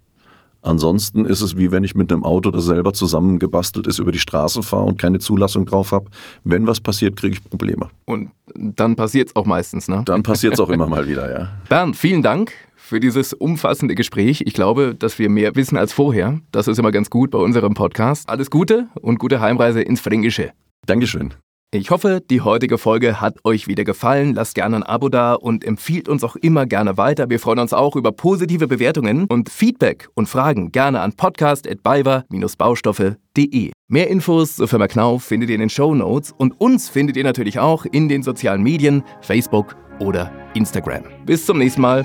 Ansonsten 0.62 1.26
ist 1.26 1.42
es 1.42 1.58
wie 1.58 1.72
wenn 1.72 1.84
ich 1.84 1.96
mit 1.96 2.12
einem 2.12 2.24
Auto, 2.24 2.52
das 2.52 2.66
selber 2.66 2.94
zusammengebastelt 2.94 3.88
ist, 3.88 4.00
über 4.00 4.12
die 4.12 4.20
Straße 4.20 4.62
fahre 4.62 4.86
und 4.86 5.00
keine 5.00 5.20
Zulassung 5.20 5.66
drauf 5.66 5.92
habe. 5.92 6.10
Wenn 6.44 6.68
was 6.68 6.82
passiert, 6.82 7.16
kriege 7.16 7.36
ich 7.36 7.44
Probleme. 7.44 7.90
Und 8.06 8.32
dann 8.56 8.96
passiert 8.96 9.30
es 9.30 9.36
auch 9.36 9.46
meistens, 9.46 9.88
ne? 9.88 10.04
Dann 10.06 10.24
passiert 10.24 10.54
es 10.54 10.60
auch 10.60 10.70
immer 10.70 10.88
mal 10.88 11.08
wieder, 11.08 11.32
ja. 11.32 11.50
Bernd, 11.70 11.96
vielen 11.96 12.22
Dank 12.22 12.52
für 12.76 13.00
dieses 13.00 13.34
umfassende 13.34 13.96
Gespräch. 13.96 14.42
Ich 14.46 14.54
glaube, 14.54 14.96
dass 14.96 15.20
wir 15.20 15.30
mehr 15.30 15.56
wissen 15.56 15.78
als 15.78 15.94
vorher. 15.94 16.40
Das 16.52 16.68
ist 16.68 16.80
immer 16.80 16.92
ganz 16.92 17.10
gut 17.10 17.32
bei 17.32 17.38
unserem 17.38 17.74
Podcast. 17.74 18.28
Alles 18.28 18.50
Gute 18.50 18.88
und 19.02 19.20
gute 19.20 19.40
Heimreise 19.40 19.82
ins 19.82 20.02
Fränkische. 20.02 20.52
Dankeschön. 20.86 21.34
Ich 21.72 21.92
hoffe, 21.92 22.20
die 22.28 22.42
heutige 22.42 22.80
Folge 22.80 23.22
hat 23.22 23.38
euch 23.44 23.68
wieder 23.68 23.84
gefallen. 23.84 24.34
Lasst 24.34 24.56
gerne 24.56 24.78
ein 24.78 24.84
Abo 24.84 25.08
da 25.08 25.36
und 25.36 25.64
empfiehlt 25.64 26.10
uns 26.10 26.24
auch 26.24 26.36
immer 26.36 26.66
gerne 26.66 26.98
weiter. 26.98 27.30
Wir 27.30 27.40
freuen 27.40 27.60
uns 27.60 27.74
auch 27.74 27.96
über 27.96 28.12
positive 28.12 28.68
Bewertungen 28.68 29.26
und 29.26 29.50
Feedback 29.50 30.10
und 30.16 30.28
Fragen 30.28 30.72
gerne 30.72 31.02
an 31.02 31.14
podcast.balver-baustoffe.de. 31.14 33.72
Mehr 33.88 34.08
Infos 34.08 34.56
zur 34.56 34.68
Firma 34.68 34.88
Knauf 34.88 35.24
findet 35.24 35.50
ihr 35.50 35.56
in 35.56 35.62
den 35.62 35.70
Show 35.70 35.94
Notes 35.94 36.34
und 36.36 36.60
uns 36.60 36.90
findet 36.90 37.18
ihr 37.18 37.24
natürlich 37.24 37.60
auch 37.60 37.86
in 37.86 38.10
den 38.10 38.24
sozialen 38.24 38.64
Medien, 38.64 39.04
Facebook 39.22 39.76
oder 40.00 40.32
Instagram. 40.56 41.04
Bis 41.28 41.46
zum 41.46 41.60
nächsten 41.60 41.82
Mal. 41.82 42.04